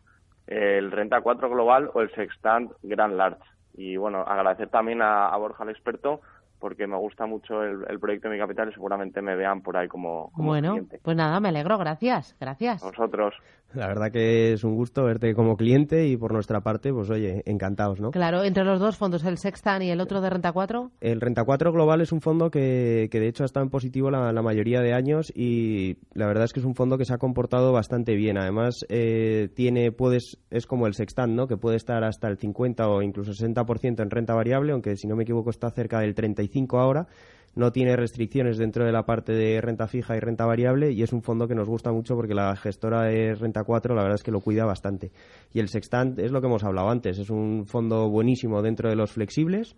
el 0.48 0.92
Renta 0.92 1.22
4 1.22 1.50
Global 1.50 1.90
o 1.94 2.02
el 2.02 2.12
Sextant 2.14 2.72
Grand 2.84 3.16
Large. 3.16 3.42
Y 3.74 3.96
bueno, 3.98 4.22
agradecer 4.22 4.70
también 4.70 5.02
a, 5.02 5.30
a 5.30 5.38
Borja, 5.38 5.64
el 5.64 5.70
experto, 5.70 6.22
porque 6.60 6.86
me 6.86 6.96
gusta 6.98 7.26
mucho 7.26 7.64
el, 7.64 8.00
proyecto 8.00 8.30
de 8.30 8.36
mi 8.36 8.40
capital 8.40 8.70
y 8.70 8.74
seguramente 8.74 9.22
me 9.22 9.36
vean 9.36 9.62
por 9.62 9.76
ahí 9.76 9.88
como, 9.88 10.32
como 10.32 10.50
bueno, 10.50 10.78
pues 11.02 11.18
nada, 11.18 11.40
me 11.40 11.50
alegro, 11.50 11.78
gracias, 11.80 12.38
gracias. 12.40 12.84
vosotros. 12.84 13.34
La 13.74 13.88
verdad 13.88 14.12
que 14.12 14.54
es 14.54 14.64
un 14.64 14.76
gusto 14.76 15.04
verte 15.04 15.34
como 15.34 15.56
cliente 15.56 16.08
y 16.08 16.18
por 16.18 16.34
nuestra 16.34 16.62
parte, 16.62 16.92
pues 16.92 17.10
oye, 17.10 17.42
encantados, 17.46 18.00
¿no? 18.00 18.12
Claro, 18.12 18.44
entre 18.44 18.64
los 18.64 18.80
dos 18.80 18.98
fondos, 18.98 19.24
el 19.24 19.38
Sextan 19.38 19.82
y 19.82 19.92
el 19.92 20.02
otro 20.02 20.22
de 20.22 20.30
Renta 20.30 20.52
4. 20.52 20.92
El 21.00 21.22
Renta 21.22 21.44
4 21.44 21.72
Global 21.72 22.02
es 22.02 22.12
un 22.12 22.22
fondo 22.22 22.52
que, 22.52 23.08
que 23.12 23.20
de 23.20 23.28
hecho 23.28 23.44
ha 23.44 23.46
estado 23.46 23.64
en 23.64 23.70
positivo 23.70 24.12
la, 24.12 24.42
mayoría 24.42 24.82
de 24.82 24.94
años 24.94 25.32
y 25.36 25.98
la 26.14 26.26
verdad 26.26 26.46
es 26.46 26.54
que 26.54 26.60
es 26.60 26.66
un 26.66 26.76
fondo 26.76 26.98
que 26.98 27.06
se 27.06 27.14
ha 27.14 27.18
comportado 27.18 27.72
bastante 27.72 28.16
bien. 28.16 28.38
Además, 28.38 28.86
eh, 28.90 29.50
tiene, 29.56 29.92
puedes, 29.92 30.40
es 30.50 30.66
como 30.66 30.88
el 30.88 30.94
Sextant, 30.94 31.34
¿no? 31.34 31.48
Que 31.48 31.58
puede 31.58 31.78
estar 31.78 32.04
hasta 32.04 32.28
el 32.28 32.38
50 32.38 32.88
o 32.90 33.02
incluso 33.02 33.32
60% 33.32 34.02
en 34.02 34.10
renta 34.10 34.34
variable, 34.34 34.74
aunque 34.74 34.98
si 34.98 35.08
no 35.08 35.16
me 35.16 35.24
equivoco 35.24 35.50
está 35.50 35.70
cerca 35.70 36.00
del 36.00 36.16
35 36.16 36.80
ahora 36.80 37.08
no 37.56 37.72
tiene 37.72 37.96
restricciones 37.96 38.58
dentro 38.58 38.86
de 38.86 38.92
la 38.92 39.06
parte 39.06 39.34
de 39.34 39.60
renta 39.62 39.88
fija 39.88 40.16
y 40.16 40.20
renta 40.20 40.46
variable 40.46 40.92
y 40.92 41.04
es 41.04 41.12
un 41.12 41.22
fondo 41.22 41.48
que 41.48 41.56
nos 41.56 41.68
gusta 41.68 41.92
mucho 41.92 42.16
porque 42.16 42.34
la 42.34 42.56
gestora 42.56 43.04
de 43.04 43.36
renta 43.36 43.64
4 43.64 43.94
la 43.94 44.04
verdad 44.04 44.16
es 44.16 44.24
que 44.24 44.32
lo 44.32 44.40
cuida 44.40 44.66
bastante. 44.66 45.12
Y 45.54 45.60
el 45.60 45.68
Sextant 45.68 46.20
es 46.20 46.32
lo 46.32 46.42
que 46.42 46.48
hemos 46.48 46.64
hablado 46.64 46.90
antes, 46.90 47.18
es 47.18 47.30
un 47.30 47.66
fondo 47.66 48.10
buenísimo 48.10 48.62
dentro 48.62 48.90
de 48.90 48.96
los 48.96 49.12
flexibles, 49.12 49.76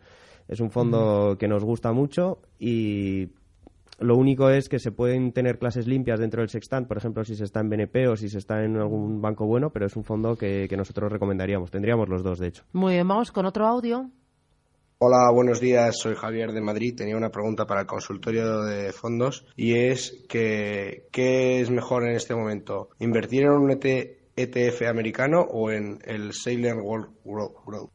es 0.47 0.59
un 0.59 0.69
fondo 0.69 1.38
que 1.39 1.47
nos 1.47 1.63
gusta 1.63 1.93
mucho 1.93 2.39
y 2.59 3.29
lo 3.99 4.17
único 4.17 4.49
es 4.49 4.69
que 4.69 4.79
se 4.79 4.91
pueden 4.91 5.31
tener 5.31 5.57
clases 5.57 5.88
limpias 5.88 6.19
dentro 6.19 6.41
del 6.41 6.49
Sextant, 6.49 6.88
por 6.88 6.97
ejemplo, 6.97 7.23
si 7.23 7.36
se 7.36 7.43
está 7.43 7.62
en 7.62 7.69
BNP 7.69 8.07
o 8.07 8.15
si 8.15 8.27
se 8.27 8.38
está 8.38 8.63
en 8.63 8.75
algún 8.77 9.21
banco 9.21 9.45
bueno, 9.45 9.69
pero 9.69 9.86
es 9.86 9.95
un 9.95 10.03
fondo 10.03 10.36
que, 10.36 10.67
que 10.67 10.77
nosotros 10.77 11.12
recomendaríamos. 11.12 11.71
Tendríamos 11.71 12.09
los 12.09 12.23
dos, 12.23 12.39
de 12.39 12.47
hecho. 12.47 12.63
Muy 12.73 12.93
bien, 12.93 13.07
vamos 13.07 13.31
con 13.31 13.45
otro 13.45 13.65
audio. 13.65 14.09
Hola, 15.05 15.29
buenos 15.33 15.59
días. 15.59 15.97
Soy 15.99 16.15
Javier 16.15 16.53
de 16.53 16.61
Madrid. 16.61 16.95
Tenía 16.95 17.17
una 17.17 17.29
pregunta 17.29 17.65
para 17.65 17.81
el 17.81 17.87
consultorio 17.87 18.61
de 18.61 18.93
fondos 18.93 19.45
y 19.57 19.73
es 19.73 20.23
que 20.29 21.09
¿qué 21.11 21.59
es 21.59 21.69
mejor 21.69 22.07
en 22.07 22.15
este 22.15 22.33
momento? 22.33 22.87
¿Invertir 22.99 23.41
en 23.41 23.49
un 23.49 23.69
ETF 23.69 24.81
americano 24.87 25.41
o 25.41 25.71
en 25.71 25.99
el 26.05 26.31
Sailor 26.31 26.77
World 26.81 27.09
Growth? 27.25 27.91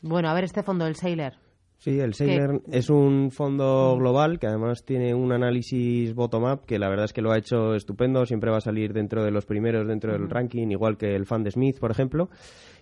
Bueno, 0.00 0.28
a 0.28 0.34
ver 0.34 0.44
este 0.44 0.62
fondo, 0.62 0.86
el 0.86 0.94
Sailor. 0.94 1.32
Sí, 1.78 2.00
el 2.00 2.14
Sailor 2.14 2.62
es 2.72 2.90
un 2.90 3.30
fondo 3.30 3.96
global 3.98 4.38
que 4.38 4.46
además 4.46 4.84
tiene 4.84 5.14
un 5.14 5.30
análisis 5.32 6.14
bottom-up 6.14 6.64
que 6.66 6.78
la 6.78 6.88
verdad 6.88 7.04
es 7.04 7.12
que 7.12 7.22
lo 7.22 7.32
ha 7.32 7.38
hecho 7.38 7.74
estupendo. 7.74 8.24
Siempre 8.26 8.50
va 8.50 8.58
a 8.58 8.62
salir 8.62 8.92
dentro 8.92 9.22
de 9.22 9.30
los 9.30 9.44
primeros 9.44 9.86
dentro 9.86 10.12
del 10.12 10.28
ranking, 10.28 10.68
igual 10.68 10.96
que 10.96 11.14
el 11.14 11.26
Fund 11.26 11.48
Smith, 11.50 11.78
por 11.78 11.90
ejemplo 11.90 12.30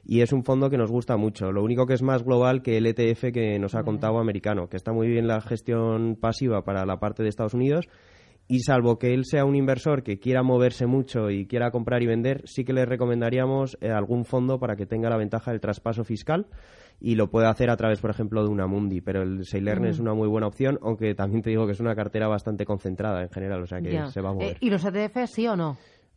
y 0.06 0.20
es 0.20 0.32
un 0.32 0.44
fondo 0.44 0.68
que 0.70 0.76
nos 0.76 0.90
gusta 0.90 1.16
mucho. 1.16 1.50
Lo 1.50 1.62
único 1.62 1.86
que 1.86 1.94
es 1.94 2.02
más 2.02 2.22
global 2.24 2.62
que 2.62 2.76
el 2.76 2.86
ETF 2.86 3.32
que 3.32 3.58
nos 3.58 3.74
ha 3.74 3.84
contado 3.84 4.18
americano, 4.18 4.68
que 4.68 4.76
está 4.76 4.92
muy 4.92 5.08
bien 5.08 5.26
la 5.26 5.40
gestión 5.40 6.16
pasiva 6.16 6.62
para 6.62 6.84
la 6.84 6.98
parte 6.98 7.22
de 7.22 7.28
Estados 7.28 7.54
Unidos 7.54 7.88
y 8.46 8.60
salvo 8.60 8.98
que 8.98 9.14
él 9.14 9.24
sea 9.24 9.44
un 9.44 9.56
inversor 9.56 10.02
que 10.02 10.18
quiera 10.18 10.42
moverse 10.42 10.86
mucho 10.86 11.30
y 11.30 11.46
quiera 11.46 11.70
comprar 11.70 12.02
y 12.02 12.06
vender, 12.06 12.42
sí 12.44 12.64
que 12.64 12.72
le 12.72 12.84
recomendaríamos 12.84 13.78
eh, 13.80 13.90
algún 13.90 14.24
fondo 14.24 14.58
para 14.58 14.76
que 14.76 14.86
tenga 14.86 15.08
la 15.08 15.16
ventaja 15.16 15.50
del 15.50 15.60
traspaso 15.60 16.04
fiscal 16.04 16.46
y 17.00 17.16
lo 17.16 17.30
pueda 17.30 17.50
hacer 17.50 17.70
a 17.70 17.76
través, 17.76 18.00
por 18.00 18.10
ejemplo, 18.10 18.42
de 18.42 18.48
una 18.48 18.66
Mundi. 18.66 19.00
Pero 19.00 19.22
el 19.22 19.44
Sailern 19.44 19.86
es 19.86 19.98
una 19.98 20.14
muy 20.14 20.28
buena 20.28 20.46
opción, 20.46 20.78
aunque 20.82 21.14
también 21.14 21.42
te 21.42 21.50
digo 21.50 21.66
que 21.66 21.72
es 21.72 21.80
una 21.80 21.94
cartera 21.94 22.28
bastante 22.28 22.64
concentrada 22.64 23.22
en 23.22 23.30
general, 23.30 23.62
o 23.62 23.66
sea 23.66 23.80
que 23.80 24.06
se 24.08 24.20
va 24.20 24.30
a 24.30 24.32
mover. 24.34 24.52
Eh, 24.52 24.56
¿Y 24.60 24.70
los 24.70 24.84
ETF 24.84 25.26
sí 25.26 25.46
o 25.46 25.56
no? 25.56 25.76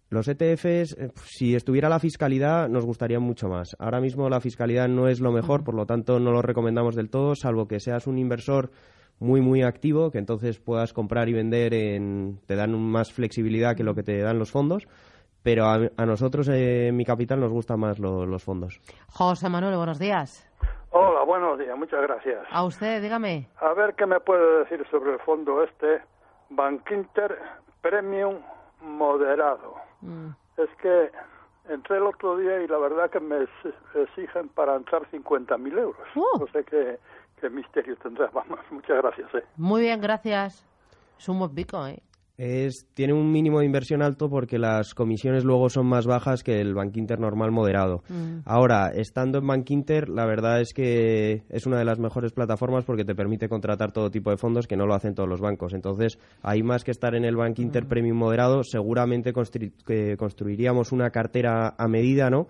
Los 0.09 0.29
ETFs, 0.29 0.95
eh, 0.97 1.11
si 1.25 1.53
estuviera 1.53 1.89
la 1.89 1.99
fiscalidad, 1.99 2.69
nos 2.69 2.85
gustaría 2.85 3.19
mucho 3.19 3.49
más. 3.49 3.75
Ahora 3.77 3.99
mismo 3.99 4.29
la 4.29 4.39
fiscalidad 4.39 4.87
no 4.87 5.09
es 5.09 5.19
lo 5.19 5.33
mejor, 5.33 5.65
por 5.65 5.75
lo 5.75 5.85
tanto 5.85 6.17
no 6.19 6.31
lo 6.31 6.41
recomendamos 6.41 6.95
del 6.95 7.09
todo, 7.09 7.35
salvo 7.35 7.67
que 7.67 7.81
seas 7.81 8.07
un 8.07 8.17
inversor 8.17 8.71
muy, 9.19 9.41
muy 9.41 9.63
activo, 9.63 10.11
que 10.11 10.17
entonces 10.17 10.59
puedas 10.59 10.93
comprar 10.93 11.29
y 11.29 11.33
vender, 11.33 11.73
en, 11.73 12.39
te 12.45 12.55
dan 12.55 12.79
más 12.79 13.11
flexibilidad 13.11 13.75
que 13.75 13.83
lo 13.83 13.95
que 13.95 14.03
te 14.03 14.19
dan 14.19 14.39
los 14.39 14.51
fondos. 14.51 14.87
Pero 15.43 15.65
a, 15.65 16.05
nosotros 16.05 16.49
en 16.49 16.95
mi 16.95 17.05
capital 17.05 17.39
nos 17.39 17.51
gustan 17.51 17.79
más 17.79 17.99
los 17.99 18.43
fondos. 18.43 18.81
José 19.09 19.49
Manuel, 19.49 19.77
buenos 19.77 19.97
días. 19.97 20.45
Hola, 20.91 21.23
buenos 21.23 21.59
días, 21.59 21.77
muchas 21.77 22.01
gracias. 22.01 22.45
A 22.51 22.63
usted, 22.63 23.01
dígame. 23.01 23.47
A 23.57 23.73
ver 23.73 23.93
qué 23.95 24.05
me 24.05 24.19
puede 24.19 24.59
decir 24.59 24.85
sobre 24.89 25.13
el 25.13 25.19
fondo 25.19 25.63
este, 25.63 26.01
Bankinter 26.49 27.37
Premium 27.81 28.39
Moderado. 28.81 29.75
Mm. 30.01 30.29
Es 30.57 30.69
que 30.81 31.11
entré 31.69 31.97
el 31.97 32.03
otro 32.03 32.37
día 32.37 32.61
y 32.61 32.67
la 32.67 32.77
verdad 32.77 33.09
que 33.09 33.19
me 33.19 33.47
exigen 33.95 34.49
para 34.49 34.75
entrar 34.75 35.03
50.000 35.11 35.77
euros. 35.77 36.07
Uh. 36.15 36.39
No 36.39 36.47
sé 36.47 36.63
qué, 36.63 36.99
qué 37.39 37.49
misterio 37.49 37.95
tendrá. 37.97 38.29
Vamos, 38.33 38.59
muchas 38.71 38.97
gracias. 38.97 39.35
Eh. 39.35 39.43
Muy 39.57 39.81
bien, 39.81 40.01
gracias. 40.01 40.65
Es 41.17 41.29
un 41.29 41.39
buen 41.39 41.53
pico, 41.53 41.85
¿eh? 41.87 42.01
es, 42.37 42.87
tiene 42.93 43.13
un 43.13 43.31
mínimo 43.31 43.59
de 43.59 43.65
inversión 43.65 44.03
alto 44.03 44.29
porque 44.29 44.59
las 44.59 44.93
comisiones 44.93 45.43
luego 45.43 45.69
son 45.69 45.87
más 45.87 46.05
bajas 46.05 46.43
que 46.43 46.61
el 46.61 46.75
Bank 46.75 46.95
Inter 46.95 47.19
normal 47.19 47.51
moderado. 47.51 48.03
Mm. 48.09 48.41
Ahora, 48.45 48.91
estando 48.93 49.39
en 49.39 49.47
Bank 49.47 49.69
Inter, 49.71 50.07
la 50.07 50.25
verdad 50.25 50.61
es 50.61 50.73
que 50.73 51.43
es 51.49 51.65
una 51.65 51.79
de 51.79 51.85
las 51.85 51.99
mejores 51.99 52.33
plataformas 52.33 52.85
porque 52.85 53.05
te 53.05 53.15
permite 53.15 53.49
contratar 53.49 53.91
todo 53.91 54.11
tipo 54.11 54.29
de 54.29 54.37
fondos 54.37 54.67
que 54.67 54.77
no 54.77 54.85
lo 54.85 54.93
hacen 54.93 55.15
todos 55.15 55.27
los 55.27 55.41
bancos. 55.41 55.73
Entonces, 55.73 56.19
hay 56.43 56.61
más 56.61 56.83
que 56.83 56.91
estar 56.91 57.15
en 57.15 57.25
el 57.25 57.35
Bank 57.35 57.57
Inter 57.57 57.85
mm. 57.85 57.87
Premium 57.87 58.17
moderado, 58.17 58.63
seguramente 58.63 59.33
construiríamos 59.33 60.91
una 60.91 61.09
cartera 61.09 61.73
a 61.75 61.87
medida, 61.87 62.29
¿no? 62.29 62.47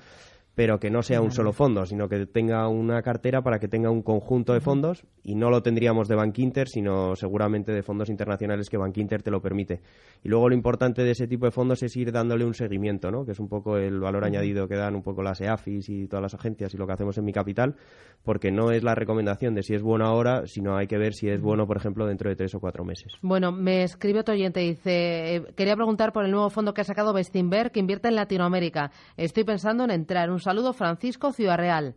Pero 0.57 0.79
que 0.79 0.89
no 0.89 1.03
sea 1.03 1.21
un 1.21 1.29
solo 1.29 1.53
fondo, 1.53 1.85
sino 1.85 2.09
que 2.09 2.25
tenga 2.25 2.67
una 2.67 3.03
cartera 3.03 3.43
para 3.43 3.59
que 3.59 3.67
tenga 3.67 3.91
un 3.91 4.01
conjunto 4.01 4.53
de 4.53 4.59
fondos 4.59 5.05
y 5.23 5.35
no 5.35 5.51
lo 5.51 5.61
tendríamos 5.61 6.07
de 6.07 6.15
Bank 6.15 6.35
Inter, 6.39 6.67
sino 6.67 7.15
seguramente 7.15 7.71
de 7.71 7.83
fondos 7.83 8.09
internacionales 8.09 8.67
que 8.67 8.75
Bank 8.75 8.97
Inter 8.97 9.21
te 9.21 9.29
lo 9.29 9.39
permite. 9.39 9.81
Y 10.23 10.29
luego 10.29 10.49
lo 10.49 10.55
importante 10.55 11.03
de 11.03 11.11
ese 11.11 11.27
tipo 11.27 11.45
de 11.45 11.51
fondos 11.51 11.83
es 11.83 11.95
ir 11.95 12.11
dándole 12.11 12.43
un 12.43 12.55
seguimiento, 12.55 13.11
¿no? 13.11 13.23
que 13.23 13.33
es 13.33 13.39
un 13.39 13.47
poco 13.47 13.77
el 13.77 13.99
valor 13.99 14.25
añadido 14.25 14.67
que 14.67 14.75
dan 14.75 14.95
un 14.95 15.03
poco 15.03 15.21
las 15.21 15.39
EAFIS 15.41 15.89
y 15.89 16.07
todas 16.07 16.23
las 16.23 16.33
agencias 16.33 16.73
y 16.73 16.77
lo 16.77 16.87
que 16.87 16.93
hacemos 16.93 17.15
en 17.19 17.25
mi 17.25 17.33
capital, 17.33 17.75
porque 18.23 18.51
no 18.51 18.71
es 18.71 18.81
la 18.81 18.95
recomendación 18.95 19.53
de 19.53 19.61
si 19.61 19.75
es 19.75 19.83
bueno 19.83 20.07
ahora, 20.07 20.47
sino 20.47 20.75
hay 20.75 20.87
que 20.87 20.97
ver 20.97 21.13
si 21.13 21.29
es 21.29 21.39
bueno, 21.39 21.67
por 21.67 21.77
ejemplo, 21.77 22.07
dentro 22.07 22.31
de 22.31 22.35
tres 22.35 22.55
o 22.55 22.59
cuatro 22.59 22.83
meses. 22.83 23.13
Bueno, 23.21 23.51
me 23.51 23.83
escribe 23.83 24.21
otro 24.21 24.33
oyente, 24.33 24.61
dice, 24.61 25.35
eh, 25.35 25.43
quería 25.55 25.75
preguntar 25.75 26.11
por 26.13 26.25
el 26.25 26.31
nuevo 26.31 26.49
fondo 26.49 26.73
que 26.73 26.81
ha 26.81 26.83
sacado 26.83 27.13
Bestinberg 27.13 27.71
que 27.71 27.79
invierte 27.79 28.07
en 28.07 28.15
Latinoamérica. 28.15 28.89
Estoy 29.17 29.43
pensando 29.43 29.83
en 29.83 29.91
entrar. 29.91 30.31
Un 30.31 30.46
saludo, 30.47 30.71
Francisco 30.71 31.33
Ciudad 31.33 31.57
Real. 31.57 31.93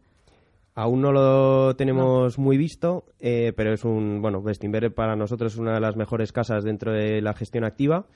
Aún 0.75 1.01
no 1.03 1.13
lo 1.13 1.77
tenemos 1.77 2.37
muy 2.37 2.57
visto, 2.57 3.05
eh, 3.21 3.53
pero 3.57 3.73
es 3.73 3.85
un, 3.85 4.21
bueno, 4.21 4.43
Bestinberg 4.43 4.93
para 4.93 5.15
nosotros 5.15 5.53
es 5.53 5.59
una 5.61 5.75
de 5.75 5.81
las 5.81 5.95
mejores 5.95 6.33
casas 6.33 6.65
dentro 6.65 6.93
de 6.93 7.23
la 7.23 7.33
gestión 7.33 7.63
activa. 7.63 8.07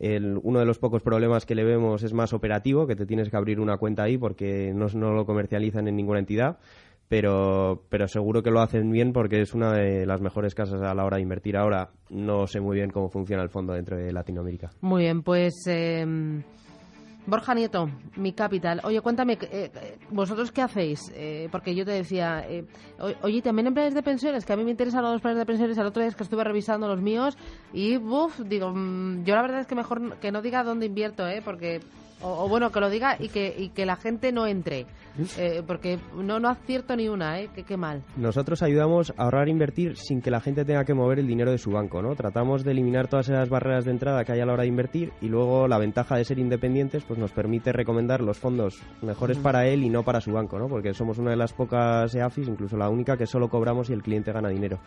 uno 0.00 0.58
de 0.58 0.64
los 0.64 0.80
pocos 0.80 1.02
problemas 1.02 1.46
que 1.46 1.54
le 1.54 1.62
vemos 1.62 2.02
es 2.02 2.12
más 2.12 2.32
operativo, 2.32 2.88
que 2.88 2.96
te 2.96 3.06
tienes 3.06 3.30
que 3.30 3.36
abrir 3.36 3.60
una 3.60 3.76
cuenta 3.76 4.02
ahí 4.02 4.18
porque 4.18 4.72
no, 4.74 4.86
no 4.92 5.12
lo 5.12 5.24
comercializan 5.24 5.86
en 5.86 5.94
ninguna 5.94 6.18
entidad, 6.18 6.58
pero, 7.06 7.84
pero 7.88 8.08
seguro 8.08 8.42
que 8.42 8.50
lo 8.50 8.62
hacen 8.62 8.90
bien 8.90 9.12
porque 9.12 9.40
es 9.40 9.54
una 9.54 9.72
de 9.72 10.04
las 10.04 10.20
mejores 10.20 10.56
casas 10.56 10.82
a 10.82 10.94
la 10.94 11.04
hora 11.04 11.18
de 11.18 11.22
invertir. 11.22 11.56
Ahora 11.56 11.90
no 12.10 12.48
sé 12.48 12.58
muy 12.60 12.74
bien 12.74 12.90
cómo 12.90 13.08
funciona 13.08 13.44
el 13.44 13.50
fondo 13.50 13.72
dentro 13.72 13.96
de 13.96 14.12
Latinoamérica. 14.12 14.72
Muy 14.80 15.02
bien, 15.04 15.22
pues... 15.22 15.54
Eh 15.68 16.42
Borja 17.26 17.54
Nieto, 17.54 17.90
mi 18.16 18.32
capital. 18.32 18.80
Oye, 18.84 19.00
cuéntame, 19.00 19.34
eh, 19.34 19.70
eh, 19.74 19.98
¿vosotros 20.10 20.52
qué 20.52 20.62
hacéis? 20.62 21.10
Eh, 21.14 21.48
porque 21.50 21.74
yo 21.74 21.84
te 21.84 21.90
decía, 21.90 22.46
oye, 23.22 23.42
también 23.42 23.66
en 23.66 23.74
planes 23.74 23.94
de 23.94 24.02
pensiones, 24.02 24.44
que 24.46 24.52
a 24.52 24.56
mí 24.56 24.62
me 24.62 24.70
interesan 24.70 25.02
los 25.02 25.20
planes 25.20 25.38
de 25.38 25.46
pensiones. 25.46 25.76
El 25.76 25.86
otro 25.86 26.00
día 26.00 26.08
es 26.08 26.14
que 26.14 26.22
estuve 26.22 26.44
revisando 26.44 26.86
los 26.86 27.00
míos 27.00 27.36
y, 27.72 27.96
uff, 27.96 28.38
digo, 28.40 28.70
mm, 28.72 29.24
yo 29.24 29.34
la 29.34 29.42
verdad 29.42 29.60
es 29.60 29.66
que 29.66 29.74
mejor 29.74 30.18
que 30.18 30.30
no 30.30 30.40
diga 30.40 30.62
dónde 30.62 30.86
invierto, 30.86 31.26
¿eh? 31.26 31.42
Porque 31.44 31.80
o, 32.20 32.48
bueno, 32.48 32.72
que 32.72 32.80
lo 32.80 32.90
diga 32.90 33.16
y 33.18 33.28
que, 33.28 33.54
y 33.56 33.68
que 33.70 33.86
la 33.86 33.96
gente 33.96 34.32
no 34.32 34.46
entre. 34.46 34.86
Eh, 35.38 35.62
porque 35.66 35.98
no, 36.14 36.38
no 36.38 36.48
acierto 36.48 36.94
ni 36.94 37.08
una, 37.08 37.40
¿eh? 37.40 37.48
Qué, 37.66 37.76
mal. 37.76 38.02
Nosotros 38.16 38.62
ayudamos 38.62 39.14
a 39.16 39.24
ahorrar 39.24 39.48
e 39.48 39.50
invertir 39.50 39.96
sin 39.96 40.20
que 40.20 40.30
la 40.30 40.40
gente 40.40 40.64
tenga 40.64 40.84
que 40.84 40.92
mover 40.92 41.18
el 41.18 41.26
dinero 41.26 41.50
de 41.50 41.58
su 41.58 41.70
banco, 41.70 42.02
¿no? 42.02 42.14
Tratamos 42.14 42.64
de 42.64 42.72
eliminar 42.72 43.08
todas 43.08 43.28
esas 43.28 43.48
barreras 43.48 43.86
de 43.86 43.92
entrada 43.92 44.24
que 44.24 44.32
hay 44.32 44.40
a 44.40 44.46
la 44.46 44.52
hora 44.52 44.62
de 44.62 44.68
invertir 44.68 45.12
y 45.22 45.28
luego 45.28 45.68
la 45.68 45.78
ventaja 45.78 46.16
de 46.16 46.24
ser 46.24 46.38
independientes 46.38 47.04
pues 47.04 47.18
nos 47.18 47.32
permite 47.32 47.72
recomendar 47.72 48.20
los 48.20 48.38
fondos 48.38 48.82
mejores 49.02 49.38
para 49.38 49.66
él 49.66 49.84
y 49.84 49.88
no 49.88 50.02
para 50.02 50.20
su 50.20 50.32
banco, 50.32 50.58
¿no? 50.58 50.68
Porque 50.68 50.92
somos 50.92 51.18
una 51.18 51.30
de 51.30 51.36
las 51.36 51.52
pocas 51.52 52.14
EAFIS, 52.14 52.48
incluso 52.48 52.76
la 52.76 52.90
única, 52.90 53.16
que 53.16 53.26
solo 53.26 53.48
cobramos 53.48 53.88
y 53.88 53.94
el 53.94 54.02
cliente 54.02 54.32
gana 54.32 54.50
dinero. 54.50 54.78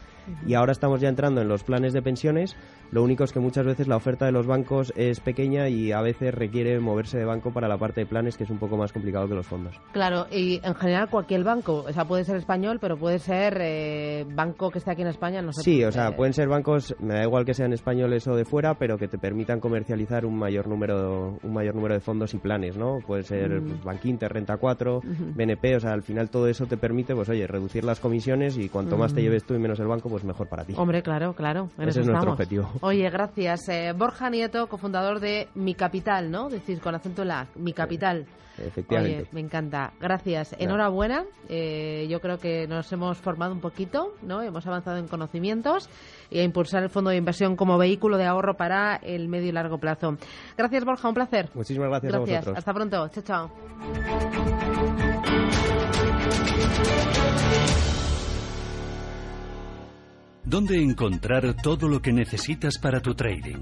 Y 0.46 0.54
ahora 0.54 0.72
estamos 0.72 1.02
ya 1.02 1.10
entrando 1.10 1.42
en 1.42 1.48
los 1.48 1.64
planes 1.64 1.94
de 1.94 2.02
pensiones. 2.02 2.56
Lo 2.92 3.04
único 3.04 3.24
es 3.24 3.34
que 3.34 3.40
muchas 3.40 3.66
veces 3.66 3.88
la 3.88 3.96
oferta 3.96 4.26
de 4.26 4.32
los 4.32 4.46
bancos 4.46 4.94
es 4.96 5.20
pequeña 5.20 5.70
y 5.70 5.92
a 5.92 6.02
veces 6.02 6.34
requiere 6.34 6.80
moverse 6.80 7.18
de 7.18 7.26
banco 7.30 7.52
para 7.52 7.68
la 7.68 7.78
parte 7.78 8.02
de 8.02 8.06
planes, 8.08 8.36
que 8.38 8.44
es 8.44 8.50
un 8.50 8.58
poco 8.60 8.76
más 8.78 8.92
complicado 8.92 9.28
que 9.28 9.36
los 9.36 9.48
fondos. 9.48 9.76
Claro, 9.94 10.28
y 10.32 10.60
en 10.64 10.76
general 10.76 11.10
cualquier 11.10 11.44
banco, 11.44 11.86
o 11.88 11.94
sea, 11.94 12.06
puede 12.06 12.24
ser 12.26 12.36
español, 12.36 12.80
pero 12.82 12.98
puede 12.98 13.20
ser 13.20 13.58
eh, 13.62 14.26
banco 14.36 14.70
que 14.72 14.80
esté 14.80 14.92
aquí 14.92 15.02
en 15.04 15.08
España, 15.08 15.42
no 15.42 15.54
sé. 15.54 15.62
Sí, 15.62 15.84
o 15.84 15.92
sea, 15.92 16.16
pueden 16.16 16.34
ser 16.34 16.48
bancos, 16.48 16.96
me 17.00 17.14
da 17.16 17.24
igual 17.24 17.46
que 17.46 17.54
sean 17.54 17.72
españoles 17.74 18.28
o 18.28 18.36
de 18.36 18.46
fuera, 18.46 18.74
pero 18.76 18.98
que 18.98 19.08
te 19.08 19.18
permitan 19.18 19.60
comercializar 19.60 20.26
un 20.26 20.38
mayor 20.38 20.68
número, 20.68 21.38
un 21.42 21.54
mayor 21.54 21.76
número 21.76 21.94
de 21.94 22.00
fondos 22.00 22.34
y 22.34 22.38
planes, 22.38 22.76
¿no? 22.78 22.98
Puede 23.06 23.24
ser 23.24 23.62
Mm. 23.62 23.68
pues, 23.70 23.84
Bankinter, 23.84 24.32
Renta 24.34 24.58
4, 24.58 24.98
Ujú. 24.98 25.06
BNP, 25.36 25.76
o 25.76 25.80
sea, 25.80 25.94
al 25.94 26.04
final 26.04 26.30
todo 26.30 26.48
eso 26.48 26.66
te 26.66 26.78
permite, 26.78 27.16
pues 27.16 27.30
oye, 27.30 27.46
reducir 27.48 27.84
las 27.84 28.00
comisiones 28.00 28.58
y 28.58 28.70
cuanto 28.70 28.98
más 28.98 29.14
te 29.14 29.22
lleves 29.22 29.44
tú 29.46 29.54
y 29.54 29.60
menos 29.60 29.80
el 29.80 29.88
banco, 29.88 30.10
pues 30.10 30.24
mejor 30.24 30.48
para 30.48 30.66
ti. 30.66 30.74
Hombre, 30.78 31.02
claro, 31.02 31.34
claro. 31.34 31.70
Ese 31.78 32.02
es 32.02 32.08
nuestro 32.08 32.32
objetivo. 32.32 32.70
Oye, 32.82 33.10
gracias. 33.10 33.68
Eh, 33.70 33.94
Borja 33.96 34.30
Nieto, 34.30 34.68
cofundador 34.68 35.20
de 35.20 35.48
Mi 35.56 35.74
Capital, 35.76 36.32
¿no? 36.32 36.50
Decís 36.50 36.80
con 36.80 36.96
acento 36.96 37.09
A, 37.18 37.48
Mi 37.56 37.74
Capital. 37.74 38.26
Efectivamente. 38.58 39.22
Oye, 39.22 39.30
me 39.32 39.40
encanta. 39.40 39.94
Gracias. 40.02 40.54
Enhorabuena. 40.60 41.24
Eh, 41.48 42.08
yo 42.10 42.20
creo 42.20 42.40
que 42.40 42.68
nos 42.68 42.92
hemos 42.92 43.18
formado 43.18 43.54
un 43.54 43.62
poquito, 43.62 44.14
¿no? 44.22 44.42
Hemos 44.42 44.66
avanzado 44.68 44.98
en 44.98 45.08
conocimientos 45.08 45.90
y 46.30 46.40
a 46.40 46.44
impulsar 46.44 46.84
el 46.84 46.90
fondo 46.90 47.10
de 47.10 47.18
inversión 47.18 47.56
como 47.56 47.78
vehículo 47.78 48.18
de 48.18 48.26
ahorro 48.26 48.58
para 48.58 48.98
el 48.98 49.28
medio 49.30 49.48
y 49.48 49.52
largo 49.54 49.78
plazo. 49.78 50.18
Gracias, 50.58 50.84
Borja. 50.84 51.08
Un 51.08 51.14
placer. 51.14 51.50
Muchísimas 51.54 51.90
gracias, 51.90 52.14
a 52.14 52.18
Gracias. 52.18 52.40
vosotros. 52.46 52.58
Hasta 52.58 52.74
pronto. 52.74 53.08
Chao, 53.10 53.24
chao. 53.24 54.60
¿Dónde 60.44 60.82
encontrar 60.82 61.54
todo 61.62 61.88
lo 61.88 62.02
que 62.02 62.12
necesitas 62.12 62.80
para 62.80 63.02
tu 63.02 63.14
trading? 63.14 63.58